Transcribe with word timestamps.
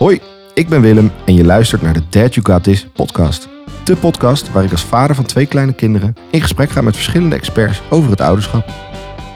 Hoi, 0.00 0.20
ik 0.54 0.68
ben 0.68 0.80
Willem 0.80 1.10
en 1.24 1.34
je 1.34 1.44
luistert 1.44 1.82
naar 1.82 1.92
de 1.92 2.02
Dad 2.08 2.34
You 2.34 2.46
Got 2.46 2.62
This 2.62 2.86
podcast. 2.86 3.48
De 3.84 3.96
podcast 3.96 4.52
waar 4.52 4.64
ik 4.64 4.70
als 4.70 4.84
vader 4.84 5.16
van 5.16 5.24
twee 5.24 5.46
kleine 5.46 5.72
kinderen 5.72 6.16
in 6.30 6.40
gesprek 6.40 6.70
ga 6.70 6.80
met 6.80 6.94
verschillende 6.94 7.36
experts 7.36 7.82
over 7.90 8.10
het 8.10 8.20
ouderschap. 8.20 8.70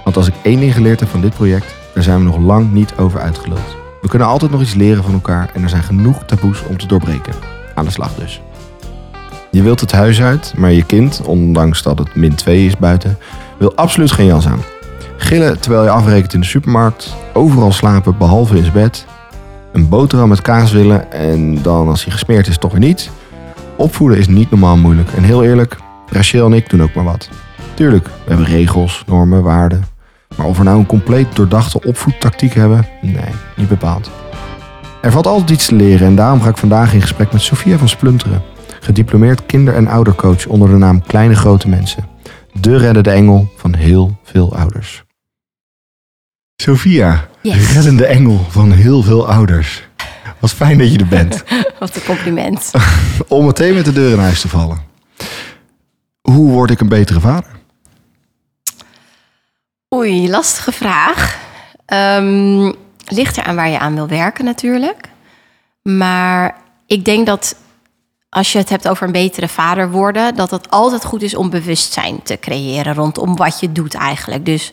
Want 0.04 0.16
als 0.16 0.28
ik 0.28 0.34
één 0.42 0.60
ding 0.60 0.72
geleerd 0.72 1.00
heb 1.00 1.08
van 1.08 1.20
dit 1.20 1.34
project, 1.34 1.74
daar 1.94 2.02
zijn 2.02 2.18
we 2.18 2.24
nog 2.24 2.38
lang 2.38 2.72
niet 2.72 2.94
over 2.96 3.20
uitgeluld. 3.20 3.76
We 4.00 4.08
kunnen 4.08 4.28
altijd 4.28 4.50
nog 4.50 4.60
iets 4.60 4.74
leren 4.74 5.02
van 5.02 5.12
elkaar 5.12 5.50
en 5.54 5.62
er 5.62 5.68
zijn 5.68 5.82
genoeg 5.82 6.24
taboes 6.24 6.62
om 6.62 6.78
te 6.78 6.86
doorbreken. 6.86 7.34
Aan 7.74 7.84
de 7.84 7.90
slag 7.90 8.14
dus. 8.14 8.40
Je 9.50 9.62
wilt 9.62 9.80
het 9.80 9.92
huis 9.92 10.22
uit, 10.22 10.54
maar 10.56 10.72
je 10.72 10.86
kind, 10.86 11.20
ondanks 11.24 11.82
dat 11.82 11.98
het 11.98 12.14
min 12.14 12.34
2 12.34 12.66
is 12.66 12.76
buiten, 12.76 13.18
wil 13.58 13.74
absoluut 13.74 14.12
geen 14.12 14.26
jas 14.26 14.46
aan. 14.46 14.62
Gillen 15.16 15.60
terwijl 15.60 15.82
je 15.82 15.90
afrekent 15.90 16.34
in 16.34 16.40
de 16.40 16.46
supermarkt, 16.46 17.14
overal 17.32 17.72
slapen 17.72 18.18
behalve 18.18 18.56
in 18.56 18.62
zijn 18.62 18.74
bed, 18.74 19.06
een 19.74 19.88
boterham 19.88 20.28
met 20.28 20.42
kaas 20.42 20.72
willen 20.72 21.12
en 21.12 21.62
dan 21.62 21.88
als 21.88 22.04
hij 22.04 22.12
gesmeerd 22.12 22.46
is 22.46 22.58
toch 22.58 22.70
weer 22.70 22.80
niet. 22.80 23.10
Opvoeden 23.76 24.18
is 24.18 24.28
niet 24.28 24.50
normaal 24.50 24.76
moeilijk 24.76 25.10
en 25.12 25.22
heel 25.22 25.44
eerlijk, 25.44 25.76
Rachel 26.10 26.46
en 26.46 26.52
ik 26.52 26.70
doen 26.70 26.82
ook 26.82 26.94
maar 26.94 27.04
wat. 27.04 27.28
Tuurlijk, 27.74 28.06
we 28.06 28.12
hebben 28.28 28.46
regels, 28.46 29.04
normen, 29.06 29.42
waarden. 29.42 29.84
Maar 30.36 30.46
of 30.46 30.58
we 30.58 30.64
nou 30.64 30.78
een 30.78 30.86
compleet 30.86 31.36
doordachte 31.36 31.82
opvoedtactiek 31.82 32.54
hebben? 32.54 32.86
Nee, 33.02 33.34
niet 33.56 33.68
bepaald. 33.68 34.10
Er 35.02 35.12
valt 35.12 35.26
altijd 35.26 35.50
iets 35.50 35.66
te 35.66 35.74
leren 35.74 36.06
en 36.06 36.16
daarom 36.16 36.40
ga 36.42 36.48
ik 36.48 36.56
vandaag 36.56 36.94
in 36.94 37.00
gesprek 37.00 37.32
met 37.32 37.42
Sofia 37.42 37.78
van 37.78 37.88
Splunteren. 37.88 38.42
Gediplomeerd 38.80 39.46
kinder- 39.46 39.74
en 39.74 39.88
oudercoach 39.88 40.46
onder 40.46 40.68
de 40.68 40.76
naam 40.76 41.02
Kleine 41.02 41.34
Grote 41.34 41.68
Mensen. 41.68 42.06
De 42.60 42.76
reddende 42.76 43.10
engel 43.10 43.48
van 43.56 43.74
heel 43.74 44.16
veel 44.22 44.56
ouders. 44.56 45.03
Sophia, 46.56 47.28
Yes. 47.42 47.72
reddende 47.72 48.06
engel 48.06 48.46
van 48.48 48.72
heel 48.72 49.02
veel 49.02 49.28
ouders. 49.28 49.82
Wat 50.38 50.52
fijn 50.52 50.78
dat 50.78 50.92
je 50.92 50.98
er 50.98 51.06
bent. 51.06 51.44
Wat 51.78 51.96
een 51.96 52.04
compliment. 52.04 52.70
Om 53.28 53.44
meteen 53.46 53.74
met 53.74 53.84
de 53.84 53.92
deur 53.92 54.12
in 54.12 54.18
huis 54.18 54.40
te 54.40 54.48
vallen. 54.48 54.82
Hoe 56.20 56.50
word 56.50 56.70
ik 56.70 56.80
een 56.80 56.88
betere 56.88 57.20
vader? 57.20 57.50
Oei, 59.94 60.30
lastige 60.30 60.72
vraag. 60.72 61.38
Ehm 61.86 62.72
ligt 63.06 63.36
eraan 63.36 63.54
waar 63.56 63.68
je 63.68 63.78
aan 63.78 63.94
wil 63.94 64.08
werken 64.08 64.44
natuurlijk. 64.44 65.08
Maar 65.82 66.56
ik 66.86 67.04
denk 67.04 67.26
dat 67.26 67.56
als 68.28 68.52
je 68.52 68.58
het 68.58 68.68
hebt 68.68 68.88
over 68.88 69.06
een 69.06 69.12
betere 69.12 69.48
vader 69.48 69.90
worden... 69.90 70.34
dat 70.34 70.50
het 70.50 70.70
altijd 70.70 71.04
goed 71.04 71.22
is 71.22 71.34
om 71.34 71.50
bewustzijn 71.50 72.22
te 72.22 72.38
creëren 72.40 72.94
rondom 72.94 73.36
wat 73.36 73.60
je 73.60 73.72
doet 73.72 73.94
eigenlijk. 73.94 74.44
Dus 74.46 74.72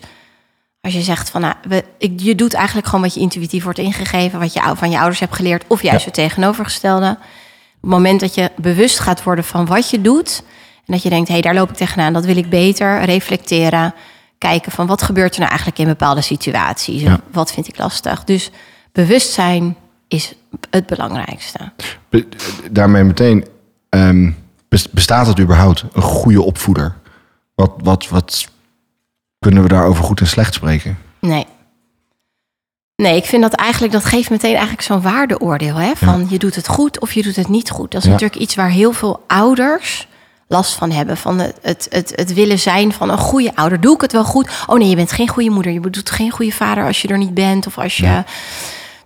als 0.82 0.92
je 0.92 1.02
zegt 1.02 1.30
van, 1.30 1.40
nou, 1.40 1.54
we, 1.68 1.84
ik, 1.98 2.20
je 2.20 2.34
doet 2.34 2.54
eigenlijk 2.54 2.86
gewoon 2.86 3.02
wat 3.02 3.14
je 3.14 3.20
intuïtief 3.20 3.64
wordt 3.64 3.78
ingegeven... 3.78 4.38
wat 4.38 4.52
je 4.52 4.72
van 4.74 4.90
je 4.90 4.98
ouders 4.98 5.20
hebt 5.20 5.34
geleerd 5.34 5.64
of 5.66 5.82
juist 5.82 6.04
het 6.04 6.14
tegenovergestelde. 6.14 7.10
Op 7.10 7.80
het 7.80 7.90
moment 7.90 8.20
dat 8.20 8.34
je 8.34 8.50
bewust 8.56 8.98
gaat 8.98 9.22
worden 9.22 9.44
van 9.44 9.66
wat 9.66 9.90
je 9.90 10.00
doet... 10.00 10.42
en 10.76 10.92
dat 10.92 11.02
je 11.02 11.08
denkt, 11.08 11.28
hé, 11.28 11.32
hey, 11.34 11.42
daar 11.42 11.54
loop 11.54 11.70
ik 11.70 11.76
tegenaan, 11.76 12.12
dat 12.12 12.24
wil 12.24 12.36
ik 12.36 12.50
beter, 12.50 13.04
reflecteren... 13.04 13.94
kijken 14.38 14.72
van, 14.72 14.86
wat 14.86 15.02
gebeurt 15.02 15.32
er 15.32 15.38
nou 15.38 15.50
eigenlijk 15.50 15.80
in 15.80 15.86
bepaalde 15.86 16.20
situaties? 16.20 17.02
Ja. 17.02 17.20
Wat 17.32 17.52
vind 17.52 17.68
ik 17.68 17.78
lastig? 17.78 18.24
Dus 18.24 18.50
bewustzijn 18.92 19.76
is 20.08 20.34
het 20.70 20.86
belangrijkste. 20.86 21.72
Be- 22.08 22.28
daarmee 22.70 23.04
meteen, 23.04 23.46
ehm, 23.88 24.30
bes- 24.68 24.90
bestaat 24.90 25.26
het 25.26 25.40
überhaupt 25.40 25.84
een 25.92 26.02
goede 26.02 26.42
opvoeder? 26.42 26.94
Wat, 27.54 27.72
wat, 27.76 28.08
wat 28.08 28.48
kunnen 29.42 29.62
we 29.62 29.68
daarover 29.68 30.04
goed 30.04 30.20
en 30.20 30.26
slecht 30.26 30.54
spreken? 30.54 30.98
Nee. 31.20 31.46
Nee, 32.96 33.16
ik 33.16 33.24
vind 33.24 33.42
dat 33.42 33.52
eigenlijk, 33.52 33.92
dat 33.92 34.04
geeft 34.04 34.30
meteen 34.30 34.50
eigenlijk 34.52 34.82
zo'n 34.82 35.02
waardeoordeel. 35.02 35.74
Hè? 35.76 35.92
Van 35.96 36.26
je 36.28 36.38
doet 36.38 36.54
het 36.54 36.68
goed 36.68 37.00
of 37.00 37.12
je 37.12 37.22
doet 37.22 37.36
het 37.36 37.48
niet 37.48 37.70
goed. 37.70 37.90
Dat 37.90 38.00
is 38.00 38.06
Ja. 38.06 38.12
natuurlijk 38.12 38.40
iets 38.40 38.54
waar 38.54 38.70
heel 38.70 38.92
veel 38.92 39.24
ouders 39.26 40.08
last 40.48 40.74
van 40.74 40.90
hebben. 40.90 41.16
Van 41.16 41.38
het, 41.38 41.58
het, 41.62 41.86
het, 41.90 42.12
het 42.14 42.34
willen 42.34 42.58
zijn 42.58 42.92
van 42.92 43.10
een 43.10 43.18
goede 43.18 43.56
ouder. 43.56 43.80
Doe 43.80 43.94
ik 43.94 44.00
het 44.00 44.12
wel 44.12 44.24
goed? 44.24 44.50
Oh 44.66 44.78
nee, 44.78 44.88
je 44.88 44.96
bent 44.96 45.12
geen 45.12 45.28
goede 45.28 45.50
moeder. 45.50 45.72
Je 45.72 45.90
doet 45.90 46.10
geen 46.10 46.30
goede 46.30 46.52
vader 46.52 46.84
als 46.84 47.02
je 47.02 47.08
er 47.08 47.18
niet 47.18 47.34
bent. 47.34 47.66
Of 47.66 47.78
als 47.78 47.96
je. 47.96 48.24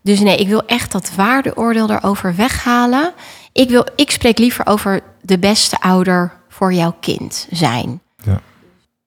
Dus 0.02 0.20
nee, 0.20 0.36
ik 0.36 0.48
wil 0.48 0.62
echt 0.66 0.92
dat 0.92 1.10
waardeoordeel 1.14 1.90
erover 1.90 2.36
weghalen. 2.36 3.12
Ik, 3.52 3.68
wil, 3.68 3.86
ik 3.96 4.10
spreek 4.10 4.38
liever 4.38 4.66
over 4.66 5.00
de 5.22 5.38
beste 5.38 5.80
ouder 5.80 6.32
voor 6.48 6.72
jouw 6.72 6.94
kind 7.00 7.46
zijn. 7.50 8.00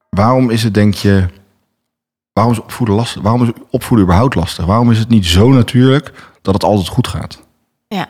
Waarom 0.10 0.50
is 0.50 0.64
het, 0.64 0.74
denk 0.74 0.94
je, 0.94 1.26
waarom 2.34 2.54
is 2.54 2.62
opvoeden 2.62 2.96
lastig? 2.96 3.22
Waarom 3.22 3.44
is 3.44 3.50
opvoeden 3.70 4.06
überhaupt 4.06 4.36
lastig? 4.36 4.66
Waarom 4.66 4.92
is 4.92 5.00
het 5.00 5.10
niet 5.10 5.26
zo 5.26 5.50
natuurlijk 5.50 6.32
dat 6.42 6.54
het 6.54 6.64
altijd 6.64 6.88
goed 6.88 7.08
gaat? 7.08 7.40
Ja. 7.88 8.08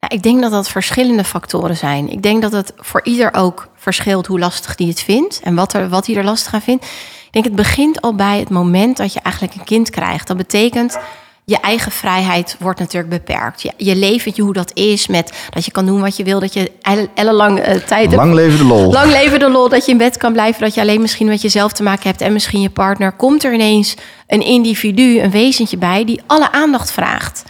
Nou, 0.00 0.14
ik 0.14 0.22
denk 0.22 0.40
dat 0.40 0.50
dat 0.50 0.68
verschillende 0.68 1.24
factoren 1.24 1.76
zijn. 1.76 2.10
Ik 2.10 2.22
denk 2.22 2.42
dat 2.42 2.52
het 2.52 2.72
voor 2.76 3.00
ieder 3.04 3.34
ook 3.34 3.68
verschilt 3.74 4.26
hoe 4.26 4.38
lastig 4.38 4.74
die 4.74 4.88
het 4.88 5.00
vindt 5.00 5.40
en 5.40 5.54
wat, 5.54 5.72
er, 5.72 5.88
wat 5.88 6.06
hij 6.06 6.16
er 6.16 6.24
lastig 6.24 6.54
aan 6.54 6.62
vindt. 6.62 6.84
Ik 6.84 7.32
denk 7.32 7.44
het 7.44 7.54
begint 7.54 8.00
al 8.00 8.14
bij 8.14 8.38
het 8.38 8.50
moment 8.50 8.96
dat 8.96 9.12
je 9.12 9.20
eigenlijk 9.20 9.54
een 9.54 9.64
kind 9.64 9.90
krijgt. 9.90 10.26
Dat 10.26 10.36
betekent 10.36 10.98
je 11.44 11.60
eigen 11.60 11.92
vrijheid 11.92 12.56
wordt 12.58 12.78
natuurlijk 12.80 13.12
beperkt. 13.12 13.62
Je, 13.62 13.72
je 13.76 13.96
leventje, 13.96 14.42
hoe 14.42 14.52
dat 14.52 14.70
is, 14.74 15.06
met 15.06 15.32
dat 15.50 15.64
je 15.64 15.70
kan 15.70 15.86
doen 15.86 16.00
wat 16.00 16.16
je 16.16 16.24
wil, 16.24 16.40
dat 16.40 16.52
je 16.52 16.72
elle- 16.82 17.08
ellenlang 17.14 17.58
eh, 17.58 17.74
tijd. 17.76 18.12
Lang 18.12 18.34
leven 18.34 18.58
de 18.58 18.64
lol. 18.64 18.92
Lang 18.92 19.10
leven 19.12 19.38
de 19.38 19.50
lol, 19.50 19.68
dat 19.68 19.84
je 19.84 19.90
in 19.92 19.98
bed 19.98 20.16
kan 20.16 20.32
blijven, 20.32 20.60
dat 20.62 20.74
je 20.74 20.80
alleen 20.80 21.00
misschien 21.00 21.26
met 21.26 21.42
jezelf 21.42 21.72
te 21.72 21.82
maken 21.82 22.08
hebt 22.08 22.20
en 22.20 22.32
misschien 22.32 22.60
je 22.60 22.70
partner. 22.70 23.12
Komt 23.12 23.44
er 23.44 23.52
ineens 23.54 23.94
een 24.26 24.42
individu, 24.42 25.20
een 25.20 25.30
wezentje 25.30 25.76
bij 25.76 26.04
die 26.04 26.20
alle 26.26 26.52
aandacht 26.52 26.90
vraagt. 26.92 27.42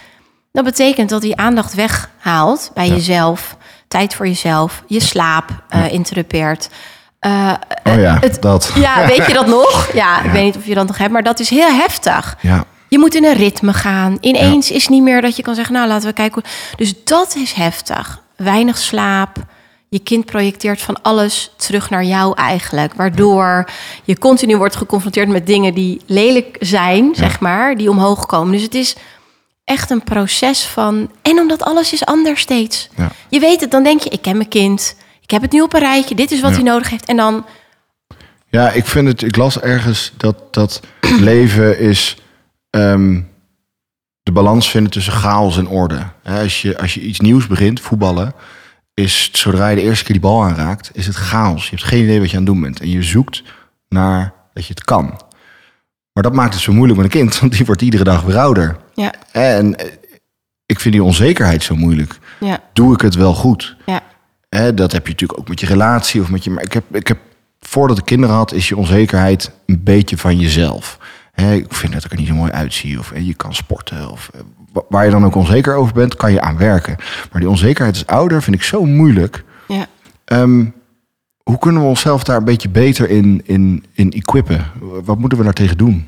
Dat 0.51 0.63
betekent 0.63 1.09
dat 1.09 1.21
die 1.21 1.35
aandacht 1.35 1.73
weghaalt 1.73 2.71
bij 2.73 2.87
jezelf, 2.87 3.57
tijd 3.87 4.15
voor 4.15 4.27
jezelf, 4.27 4.83
je 4.87 4.99
slaap 4.99 5.49
eh 5.69 5.91
interrupeert. 5.91 6.69
Eh, 7.19 7.53
Oh 7.83 7.99
ja, 7.99 8.17
het- 8.21 8.41
dat. 8.41 8.71
ja, 8.75 9.05
weet 9.07 9.25
je 9.27 9.33
dat 9.33 9.47
nog? 9.59 9.89
Ja, 9.93 10.23
ik 10.23 10.31
weet 10.31 10.43
niet 10.43 10.55
of 10.57 10.65
je 10.65 10.75
dat 10.75 10.87
nog 10.87 10.97
hebt, 10.97 11.11
maar 11.11 11.23
dat 11.23 11.39
is 11.39 11.49
heel 11.49 11.71
heftig. 11.73 12.37
Ja, 12.41 12.63
Je 12.93 12.99
moet 12.99 13.15
in 13.15 13.25
een 13.25 13.33
ritme 13.35 13.73
gaan. 13.73 14.17
Ineens 14.21 14.71
is 14.71 14.87
niet 14.87 15.01
meer 15.01 15.21
dat 15.21 15.35
je 15.35 15.41
kan 15.41 15.55
zeggen, 15.55 15.73
nou 15.73 15.87
laten 15.87 16.07
we 16.07 16.13
kijken. 16.13 16.41
Dus 16.75 17.03
dat 17.03 17.35
is 17.35 17.51
heftig. 17.51 18.21
Weinig 18.35 18.77
slaap. 18.77 19.37
Je 19.89 19.99
kind 19.99 20.25
projecteert 20.25 20.81
van 20.81 21.01
alles 21.01 21.53
terug 21.57 21.89
naar 21.89 22.03
jou 22.03 22.35
eigenlijk. 22.35 22.93
Waardoor 22.93 23.69
je 24.03 24.17
continu 24.17 24.57
wordt 24.57 24.75
geconfronteerd 24.75 25.27
met 25.27 25.47
dingen 25.47 25.73
die 25.73 26.01
lelijk 26.05 26.57
zijn, 26.59 27.15
zeg 27.15 27.39
maar. 27.39 27.77
Die 27.77 27.89
omhoog 27.89 28.25
komen. 28.25 28.51
Dus 28.51 28.61
het 28.61 28.75
is 28.75 28.95
echt 29.63 29.89
een 29.89 30.03
proces 30.03 30.63
van... 30.65 31.11
En 31.21 31.39
omdat 31.39 31.63
alles 31.63 31.93
is 31.93 32.05
anders 32.05 32.41
steeds. 32.41 32.89
Ja. 32.97 33.11
Je 33.29 33.39
weet 33.39 33.61
het, 33.61 33.71
dan 33.71 33.83
denk 33.83 34.01
je, 34.01 34.09
ik 34.09 34.21
ken 34.21 34.37
mijn 34.37 34.49
kind. 34.49 34.95
Ik 35.21 35.31
heb 35.31 35.41
het 35.41 35.51
nu 35.51 35.61
op 35.61 35.73
een 35.73 35.79
rijtje. 35.79 36.15
Dit 36.15 36.31
is 36.31 36.41
wat 36.41 36.51
hij 36.51 36.63
nodig 36.63 36.89
heeft. 36.89 37.05
En 37.05 37.17
dan, 37.17 37.45
ja 38.49 38.71
ik 38.71 38.85
vind 38.85 39.07
het, 39.07 39.21
ik 39.21 39.35
las 39.35 39.59
ergens 39.59 40.11
dat, 40.17 40.53
dat 40.53 40.79
leven 41.19 41.79
is 41.79 42.17
ehm, 42.73 43.21
de 44.23 44.31
balans 44.31 44.69
vinden 44.69 44.91
tussen 44.91 45.13
chaos 45.13 45.57
en 45.57 45.67
orde. 45.67 45.99
Als, 46.23 46.61
je, 46.61 46.77
als 46.77 46.93
je 46.93 47.01
iets 47.01 47.19
nieuws 47.19 47.47
begint, 47.47 47.79
voetballen, 47.79 48.33
is 48.93 49.29
zodra 49.31 49.67
je 49.67 49.75
de 49.75 49.81
eerste 49.81 50.03
keer 50.03 50.13
die 50.13 50.21
bal 50.21 50.43
aanraakt, 50.43 50.89
is 50.93 51.05
het 51.07 51.15
chaos. 51.15 51.63
Je 51.63 51.69
hebt 51.69 51.83
geen 51.87 52.03
idee 52.03 52.19
wat 52.19 52.29
je 52.31 52.37
aan 52.37 52.43
het 52.43 52.51
doen 52.53 52.61
bent. 52.61 52.79
En 52.79 52.89
je 52.89 53.03
zoekt 53.03 53.43
naar 53.89 54.33
dat 54.53 54.65
je 54.65 54.73
het 54.73 54.83
kan. 54.83 55.21
Maar 56.13 56.23
dat 56.23 56.33
maakt 56.33 56.53
het 56.53 56.63
zo 56.63 56.71
moeilijk 56.73 56.99
met 56.99 57.05
een 57.13 57.19
kind, 57.19 57.39
want 57.39 57.51
die 57.57 57.65
wordt 57.65 57.81
iedere 57.81 58.03
dag 58.03 58.21
weer 58.21 58.37
ouder. 58.37 58.77
ja, 58.93 59.13
En 59.31 59.77
eh, 59.79 59.91
ik 60.65 60.79
vind 60.79 60.93
die 60.93 61.03
onzekerheid 61.03 61.63
zo 61.63 61.75
moeilijk. 61.75 62.17
ja, 62.39 62.59
Doe 62.73 62.93
ik 62.93 63.01
het 63.01 63.15
wel 63.15 63.33
goed? 63.33 63.75
ja. 63.85 64.01
Dat 64.71 64.91
heb 64.91 65.05
je 65.05 65.11
natuurlijk 65.11 65.39
ook 65.39 65.47
met 65.47 65.59
je 65.59 65.65
relatie 65.65 66.21
of 66.21 66.29
met 66.29 66.43
je. 66.43 66.49
Maar 66.49 66.63
ik 66.63 66.73
heb, 66.73 66.95
ik 66.95 67.07
heb 67.07 67.17
voordat 67.59 67.97
ik 67.97 68.05
kinderen 68.05 68.35
had, 68.35 68.51
is 68.53 68.67
je 68.69 68.77
onzekerheid 68.77 69.51
een 69.65 69.83
beetje 69.83 70.17
van 70.17 70.39
jezelf. 70.39 70.97
Ik 71.35 71.73
vind 71.73 71.93
dat 71.93 72.05
ik 72.05 72.11
er 72.11 72.17
niet 72.17 72.27
zo 72.27 72.33
mooi 72.33 72.51
uitzie. 72.51 72.99
Of 72.99 73.11
je 73.15 73.33
kan 73.33 73.53
sporten. 73.53 74.09
Of 74.11 74.29
eh, 74.33 74.39
wa- 74.73 74.81
waar 74.89 75.05
je 75.05 75.11
dan 75.11 75.25
ook 75.25 75.35
onzeker 75.35 75.75
over 75.75 75.93
bent, 75.93 76.15
kan 76.15 76.31
je 76.31 76.41
aan 76.41 76.57
werken. 76.57 76.95
Maar 77.31 77.41
die 77.41 77.49
onzekerheid 77.49 77.95
als 77.95 78.05
ouder 78.07 78.41
vind 78.43 78.55
ik 78.55 78.63
zo 78.63 78.85
moeilijk. 78.85 79.43
ja. 79.67 79.85
Ehm, 80.25 80.65
hoe 81.43 81.57
kunnen 81.59 81.81
we 81.81 81.87
onszelf 81.87 82.23
daar 82.23 82.37
een 82.37 82.43
beetje 82.45 82.69
beter 82.69 83.09
in, 83.09 83.41
in, 83.45 83.85
in 83.93 84.11
equippen? 84.11 84.65
Wat 85.03 85.17
moeten 85.17 85.37
we 85.37 85.43
daar 85.43 85.53
tegen 85.53 85.77
doen? 85.77 86.07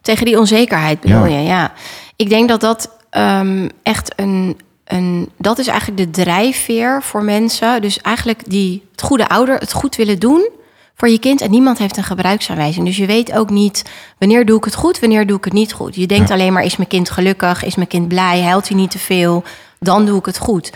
Tegen 0.00 0.26
die 0.26 0.38
onzekerheid 0.38 1.00
bedoel 1.00 1.26
Ja. 1.26 1.38
je, 1.38 1.42
ja. 1.46 1.72
Ik 2.16 2.28
denk 2.28 2.48
dat 2.48 2.60
dat 2.60 2.90
ehm, 3.10 3.68
echt 3.82 4.12
een, 4.20 4.56
een... 4.84 5.28
Dat 5.38 5.58
is 5.58 5.66
eigenlijk 5.66 5.98
de 6.14 6.22
drijfveer 6.22 7.02
voor 7.02 7.22
mensen. 7.22 7.82
Dus 7.82 8.00
eigenlijk 8.00 8.40
die, 8.50 8.82
het 8.90 9.02
goede 9.02 9.28
ouder, 9.28 9.54
het 9.58 9.72
goed 9.72 9.96
willen 9.96 10.18
doen 10.18 10.48
voor 10.94 11.08
je 11.08 11.18
kind. 11.18 11.40
En 11.40 11.50
niemand 11.50 11.78
heeft 11.78 11.96
een 11.96 12.04
gebruiksaanwijzing. 12.04 12.86
Dus 12.86 12.96
je 12.96 13.06
weet 13.06 13.32
ook 13.32 13.50
niet 13.50 13.82
wanneer 14.18 14.46
doe 14.46 14.58
ik 14.58 14.64
het 14.64 14.74
goed, 14.74 15.00
wanneer 15.00 15.26
doe 15.26 15.36
ik 15.36 15.44
het 15.44 15.52
niet 15.52 15.72
goed. 15.72 15.94
Je 15.94 16.06
denkt 16.06 16.30
alleen 16.30 16.52
maar, 16.52 16.64
is 16.64 16.76
mijn 16.76 16.88
kind 16.88 17.10
gelukkig? 17.10 17.64
Is 17.64 17.74
mijn 17.74 17.88
kind 17.88 18.08
blij? 18.08 18.40
Huilt 18.42 18.68
hij 18.68 18.76
niet 18.76 18.90
te 18.90 18.98
veel? 18.98 19.44
Dan 19.78 20.06
doe 20.06 20.18
ik 20.18 20.26
het 20.26 20.38
goed. 20.38 20.72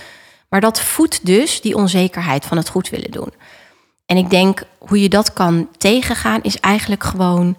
Maar 0.48 0.60
dat 0.60 0.80
voedt 0.80 1.26
dus 1.26 1.60
die 1.60 1.76
onzekerheid 1.76 2.44
van 2.44 2.56
het 2.56 2.68
goed 2.68 2.88
willen 2.88 3.10
doen. 3.10 3.32
En 4.06 4.16
ik 4.16 4.30
denk 4.30 4.62
hoe 4.78 5.02
je 5.02 5.08
dat 5.08 5.32
kan 5.32 5.68
tegengaan, 5.78 6.42
is 6.42 6.60
eigenlijk 6.60 7.04
gewoon 7.04 7.56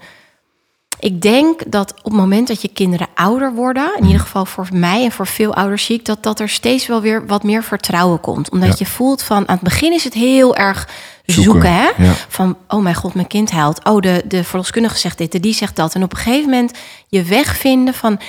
Ik 1.02 1.22
denk 1.22 1.72
dat 1.72 1.94
op 1.98 2.04
het 2.04 2.14
moment 2.14 2.48
dat 2.48 2.62
je 2.62 2.68
kinderen 2.68 3.08
ouder 3.16 3.54
worden, 3.54 3.92
in 3.98 4.06
ieder 4.06 4.20
geval 4.20 4.46
voor 4.46 4.68
mij 4.72 5.04
en 5.04 5.12
voor 5.12 5.28
veel 5.28 5.54
ouders 5.54 5.86
zie 5.86 5.96
ik 6.00 6.06
dat, 6.06 6.24
dat 6.24 6.40
er 6.40 6.50
steeds 6.50 6.88
wel 6.88 7.02
weer 7.02 7.28
wat 7.28 7.44
meer 7.44 7.64
vertrouwen 7.64 8.20
komt. 8.20 8.50
Omdat 8.50 8.70
Ja. 8.70 8.76
je 8.78 8.86
voelt 8.86 9.24
van 9.24 9.38
aan 9.48 9.56
het 9.56 9.64
begin 9.64 9.94
is 9.94 10.04
het 10.04 10.14
heel 10.14 10.56
erg 10.56 10.88
zoeken, 11.32 11.52
Zoeken, 11.52 11.74
hè? 11.74 12.04
ja. 12.04 12.14
Van 12.28 12.58
oh 12.68 12.82
mijn 12.82 12.96
god, 12.96 13.14
mijn 13.14 13.28
kind 13.28 13.52
huilt. 13.52 13.84
Oh, 13.86 14.00
de, 14.02 14.24
de 14.28 14.44
verloskundige 14.44 14.98
zegt 14.98 15.18
dit, 15.18 15.32
de 15.32 15.40
die 15.40 15.54
zegt 15.54 15.76
dat. 15.76 15.96
En 15.96 16.04
op 16.04 16.12
een 16.12 16.18
gegeven 16.18 16.50
moment 16.50 16.72
je 17.08 17.24
weg 17.24 17.58
vinden 17.58 17.94
van 17.94 18.20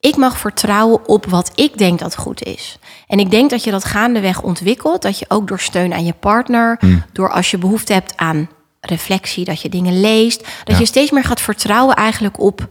ik 0.00 0.16
mag 0.16 0.38
vertrouwen 0.38 1.08
op 1.08 1.26
wat 1.26 1.52
ik 1.54 1.78
denk 1.78 1.98
dat 1.98 2.16
goed 2.16 2.42
is. 2.42 2.78
En 3.06 3.18
ik 3.18 3.30
denk 3.30 3.50
dat 3.50 3.64
je 3.64 3.70
dat 3.70 3.84
gaandeweg 3.84 4.42
ontwikkelt. 4.42 5.02
Dat 5.02 5.18
je 5.18 5.24
ook 5.28 5.48
door 5.48 5.60
steun 5.60 5.92
aan 5.94 6.04
je 6.04 6.12
partner, 6.20 6.76
Hmm. 6.80 7.04
door 7.12 7.30
als 7.32 7.50
je 7.50 7.58
behoefte 7.58 7.92
hebt 7.92 8.16
aan 8.16 8.48
reflectie, 8.80 9.44
dat 9.44 9.60
je 9.60 9.68
dingen 9.68 10.00
leest, 10.00 10.38
dat 10.40 10.74
Ja. 10.74 10.78
je 10.78 10.86
steeds 10.86 11.10
meer 11.10 11.24
gaat 11.24 11.40
vertrouwen 11.40 11.96
eigenlijk 11.96 12.40
op 12.40 12.68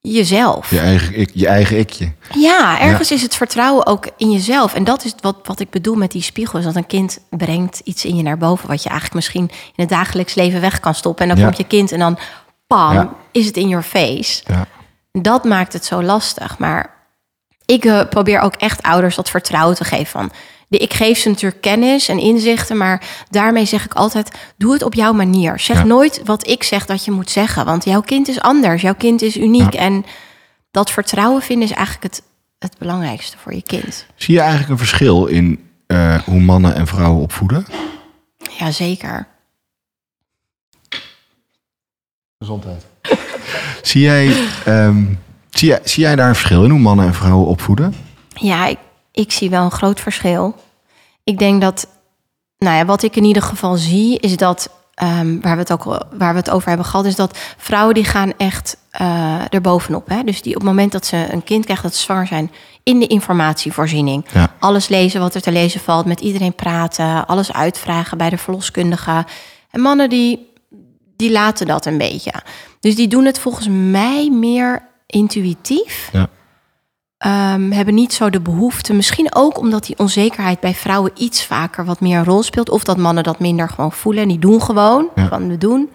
jezelf. 0.00 0.70
Je 0.70 0.78
eigen, 0.78 1.14
ik, 1.18 1.30
je 1.34 1.46
eigen 1.46 1.78
ikje. 1.78 2.12
Ja, 2.34 2.80
ergens 2.80 3.10
is 3.10 3.22
het 3.22 3.34
vertrouwen 3.36 3.86
ook 3.86 4.08
in 4.16 4.30
jezelf. 4.30 4.74
En 4.74 4.84
dat 4.84 5.04
is 5.04 5.14
wat, 5.20 5.36
wat 5.42 5.60
ik 5.60 5.70
bedoel 5.70 5.94
met 5.94 6.10
die 6.10 6.22
spiegel. 6.22 6.58
Is 6.58 6.64
dat 6.64 6.76
een 6.76 6.86
kind 6.86 7.18
brengt 7.30 7.80
iets 7.84 8.04
in 8.04 8.16
je 8.16 8.22
naar 8.22 8.38
boven... 8.38 8.68
wat 8.68 8.82
je 8.82 8.88
eigenlijk 8.88 9.16
misschien 9.16 9.48
in 9.50 9.72
het 9.76 9.88
dagelijks 9.88 10.34
leven 10.34 10.60
weg 10.60 10.80
kan 10.80 10.94
stoppen. 10.94 11.22
En 11.22 11.28
dan 11.30 11.38
Ja. 11.38 11.44
komt 11.44 11.56
je 11.56 11.64
kind 11.66 11.92
en 11.92 11.98
dan, 11.98 12.18
pam, 12.66 12.92
Ja. 12.92 13.12
is 13.32 13.46
het 13.46 13.56
in 13.56 13.68
your 13.68 13.84
face. 13.84 14.42
Ja. 14.46 14.66
Dat 15.12 15.44
maakt 15.44 15.72
het 15.72 15.84
zo 15.84 16.02
lastig. 16.02 16.58
Maar 16.58 16.94
ik 17.64 17.84
eh, 17.84 18.00
probeer 18.10 18.40
ook 18.40 18.54
echt 18.54 18.82
ouders 18.82 19.14
dat 19.16 19.30
vertrouwen 19.30 19.76
te 19.76 19.84
geven. 19.84 20.06
Van, 20.06 20.30
de, 20.70 20.78
ik 20.78 20.92
geef 20.94 21.18
ze 21.18 21.28
natuurlijk 21.28 21.60
kennis 21.60 22.08
en 22.08 22.18
inzichten, 22.18 22.76
maar 22.76 23.02
daarmee 23.30 23.64
zeg 23.64 23.84
ik 23.84 23.94
altijd: 23.94 24.30
doe 24.56 24.72
het 24.72 24.82
op 24.82 24.94
jouw 24.94 25.12
manier. 25.12 25.58
Zeg 25.60 25.76
Ja. 25.76 25.84
nooit 25.84 26.20
wat 26.24 26.46
ik 26.46 26.62
zeg 26.62 26.86
dat 26.86 27.04
je 27.04 27.10
moet 27.10 27.30
zeggen, 27.30 27.64
want 27.64 27.84
jouw 27.84 28.00
kind 28.00 28.28
is 28.28 28.40
anders, 28.40 28.82
jouw 28.82 28.94
kind 28.94 29.22
is 29.22 29.36
uniek. 29.36 29.74
En 29.74 30.04
dat 30.70 30.90
vertrouwen 30.90 31.42
vinden 31.42 31.68
is 31.68 31.74
eigenlijk 31.74 32.14
het, 32.14 32.22
het 32.58 32.78
belangrijkste 32.78 33.36
voor 33.38 33.54
je 33.54 33.62
kind. 33.62 34.06
Zie 34.14 34.34
je 34.34 34.40
eigenlijk 34.40 34.70
een 34.70 34.78
verschil 34.78 35.26
in 35.26 35.68
eh, 35.86 36.14
hoe 36.22 36.40
mannen 36.40 36.74
en 36.74 36.86
vrouwen 36.86 37.22
opvoeden? 37.22 37.66
Jazeker. 38.58 39.26
Gezondheid. 42.38 42.86
zie, 43.82 44.00
jij, 44.02 44.32
ehm, 44.64 45.04
zie, 45.50 45.68
jij, 45.68 45.80
zie 45.84 46.02
jij 46.02 46.16
daar 46.16 46.28
een 46.28 46.34
verschil 46.34 46.64
in 46.64 46.70
hoe 46.70 46.78
mannen 46.80 47.06
en 47.06 47.14
vrouwen 47.14 47.46
opvoeden? 47.46 47.94
Ja, 48.34 48.66
ik, 48.66 48.78
ik 49.12 49.32
zie 49.32 49.50
wel 49.50 49.64
een 49.64 49.70
groot 49.70 50.00
verschil. 50.00 50.54
Ik 51.24 51.38
denk 51.38 51.60
dat, 51.60 51.86
nou 52.58 52.76
ja, 52.76 52.84
wat 52.84 53.02
ik 53.02 53.16
in 53.16 53.24
ieder 53.24 53.42
geval 53.42 53.76
zie, 53.76 54.18
is 54.18 54.36
dat, 54.36 54.70
ehm, 54.94 55.40
waar, 55.40 55.54
we 55.54 55.60
het 55.60 55.72
ook, 55.72 55.84
waar 56.12 56.32
we 56.32 56.38
het 56.38 56.50
over 56.50 56.68
hebben 56.68 56.86
gehad, 56.86 57.06
is 57.06 57.16
dat 57.16 57.38
vrouwen 57.56 57.94
die 57.94 58.04
gaan 58.04 58.32
echt 58.36 58.76
eh 58.90 59.40
erbovenop. 59.50 60.08
Hè? 60.08 60.22
Dus 60.22 60.42
die 60.42 60.54
op 60.54 60.60
het 60.60 60.70
moment 60.70 60.92
dat 60.92 61.06
ze 61.06 61.26
een 61.32 61.44
kind 61.44 61.64
krijgen, 61.64 61.84
dat 61.84 61.94
ze 61.94 62.02
zwanger 62.02 62.26
zijn, 62.26 62.50
in 62.82 62.98
de 62.98 63.06
informatievoorziening. 63.06 64.24
Ja. 64.32 64.54
Alles 64.58 64.88
lezen 64.88 65.20
wat 65.20 65.34
er 65.34 65.40
te 65.40 65.52
lezen 65.52 65.80
valt, 65.80 66.06
met 66.06 66.20
iedereen 66.20 66.54
praten, 66.54 67.26
alles 67.26 67.52
uitvragen 67.52 68.18
bij 68.18 68.30
de 68.30 68.38
verloskundige. 68.38 69.24
En 69.70 69.80
mannen 69.80 70.08
die, 70.08 70.52
die 71.16 71.30
laten 71.30 71.66
dat 71.66 71.86
een 71.86 71.98
beetje. 71.98 72.32
Dus 72.80 72.96
die 72.96 73.08
doen 73.08 73.24
het 73.24 73.38
volgens 73.38 73.68
mij 73.68 74.30
meer 74.30 74.82
intuïtief 75.06 76.08
Ja. 76.12 76.28
Ehm, 77.20 77.70
hebben 77.70 77.94
niet 77.94 78.12
zo 78.12 78.30
de 78.30 78.40
behoefte. 78.40 78.92
Misschien 78.94 79.34
ook 79.34 79.58
omdat 79.58 79.86
die 79.86 79.98
onzekerheid 79.98 80.60
bij 80.60 80.74
vrouwen 80.74 81.10
iets 81.16 81.44
vaker 81.44 81.84
wat 81.84 82.00
meer 82.00 82.18
een 82.18 82.24
rol 82.24 82.42
speelt. 82.42 82.70
Of 82.70 82.84
dat 82.84 82.96
mannen 82.96 83.24
dat 83.24 83.38
minder 83.38 83.68
gewoon 83.68 83.92
voelen. 83.92 84.22
En 84.22 84.28
die 84.28 84.38
doen 84.38 84.62
gewoon 84.62 85.08
Ja. 85.14 85.28
van 85.28 85.48
we 85.48 85.58
doen. 85.58 85.90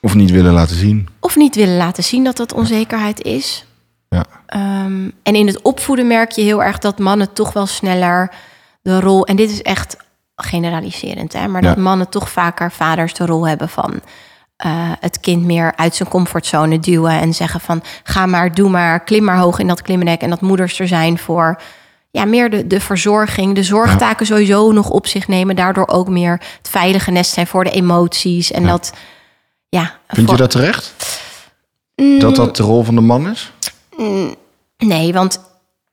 Of 0.00 0.14
niet 0.14 0.30
willen 0.30 0.52
laten 0.52 0.76
zien? 0.76 1.08
Of 1.20 1.36
niet 1.36 1.54
willen 1.54 1.76
laten 1.76 2.04
zien 2.04 2.24
dat 2.24 2.36
dat 2.36 2.52
onzekerheid 2.52 3.22
is. 3.22 3.66
Ja. 4.08 4.24
Ehm, 4.46 5.10
en 5.22 5.34
in 5.34 5.46
het 5.46 5.62
opvoeden 5.62 6.06
merk 6.06 6.30
je 6.32 6.42
heel 6.42 6.62
erg 6.62 6.78
dat 6.78 6.98
mannen 6.98 7.32
toch 7.32 7.52
wel 7.52 7.66
sneller 7.66 8.30
de 8.82 9.00
rol. 9.00 9.26
En 9.26 9.36
dit 9.36 9.50
is 9.50 9.62
echt 9.62 9.96
generaliserend, 10.36 11.32
hè, 11.32 11.48
maar 11.48 11.62
Ja. 11.62 11.68
dat 11.68 11.76
mannen 11.78 12.08
toch 12.08 12.30
vaker 12.30 12.72
vaders 12.72 13.14
de 13.14 13.26
rol 13.26 13.46
hebben 13.48 13.68
van 13.68 14.00
eh, 14.56 14.72
het 15.00 15.20
kind 15.20 15.44
meer 15.44 15.72
uit 15.76 15.94
zijn 15.94 16.08
comfortzone 16.08 16.78
duwen 16.80 17.20
en 17.20 17.34
zeggen 17.34 17.60
van 17.60 17.82
ga 18.02 18.26
maar, 18.26 18.54
doe 18.54 18.70
maar, 18.70 19.04
klim 19.04 19.24
maar 19.24 19.38
hoog 19.38 19.58
in 19.58 19.66
dat 19.66 19.82
klimrek 19.82 20.20
en 20.20 20.30
dat 20.30 20.40
moeders 20.40 20.78
er 20.78 20.88
zijn 20.88 21.18
voor 21.18 21.60
ja, 22.10 22.24
meer 22.24 22.50
de, 22.50 22.66
de 22.66 22.80
verzorging, 22.80 23.54
de 23.54 23.62
zorgtaken 23.62 24.26
sowieso 24.26 24.72
nog 24.72 24.90
op 24.90 25.06
zich 25.06 25.28
nemen, 25.28 25.56
daardoor 25.56 25.88
ook 25.88 26.08
meer 26.08 26.32
het 26.58 26.68
veilige 26.68 27.10
nest 27.10 27.32
zijn 27.32 27.46
voor 27.46 27.64
de 27.64 27.70
emoties 27.70 28.50
en 28.52 28.62
Ja. 28.62 28.68
dat 28.68 28.92
ja. 29.68 29.94
Vind 30.08 30.30
je 30.30 30.36
dat 30.36 30.50
terecht? 30.50 30.94
Mm, 31.96 32.18
Dat 32.18 32.36
dat 32.36 32.56
de 32.56 32.62
rol 32.62 32.82
van 32.82 32.94
de 32.94 33.00
man 33.00 33.28
is? 33.30 33.52
Nee, 34.78 35.12
want 35.12 35.40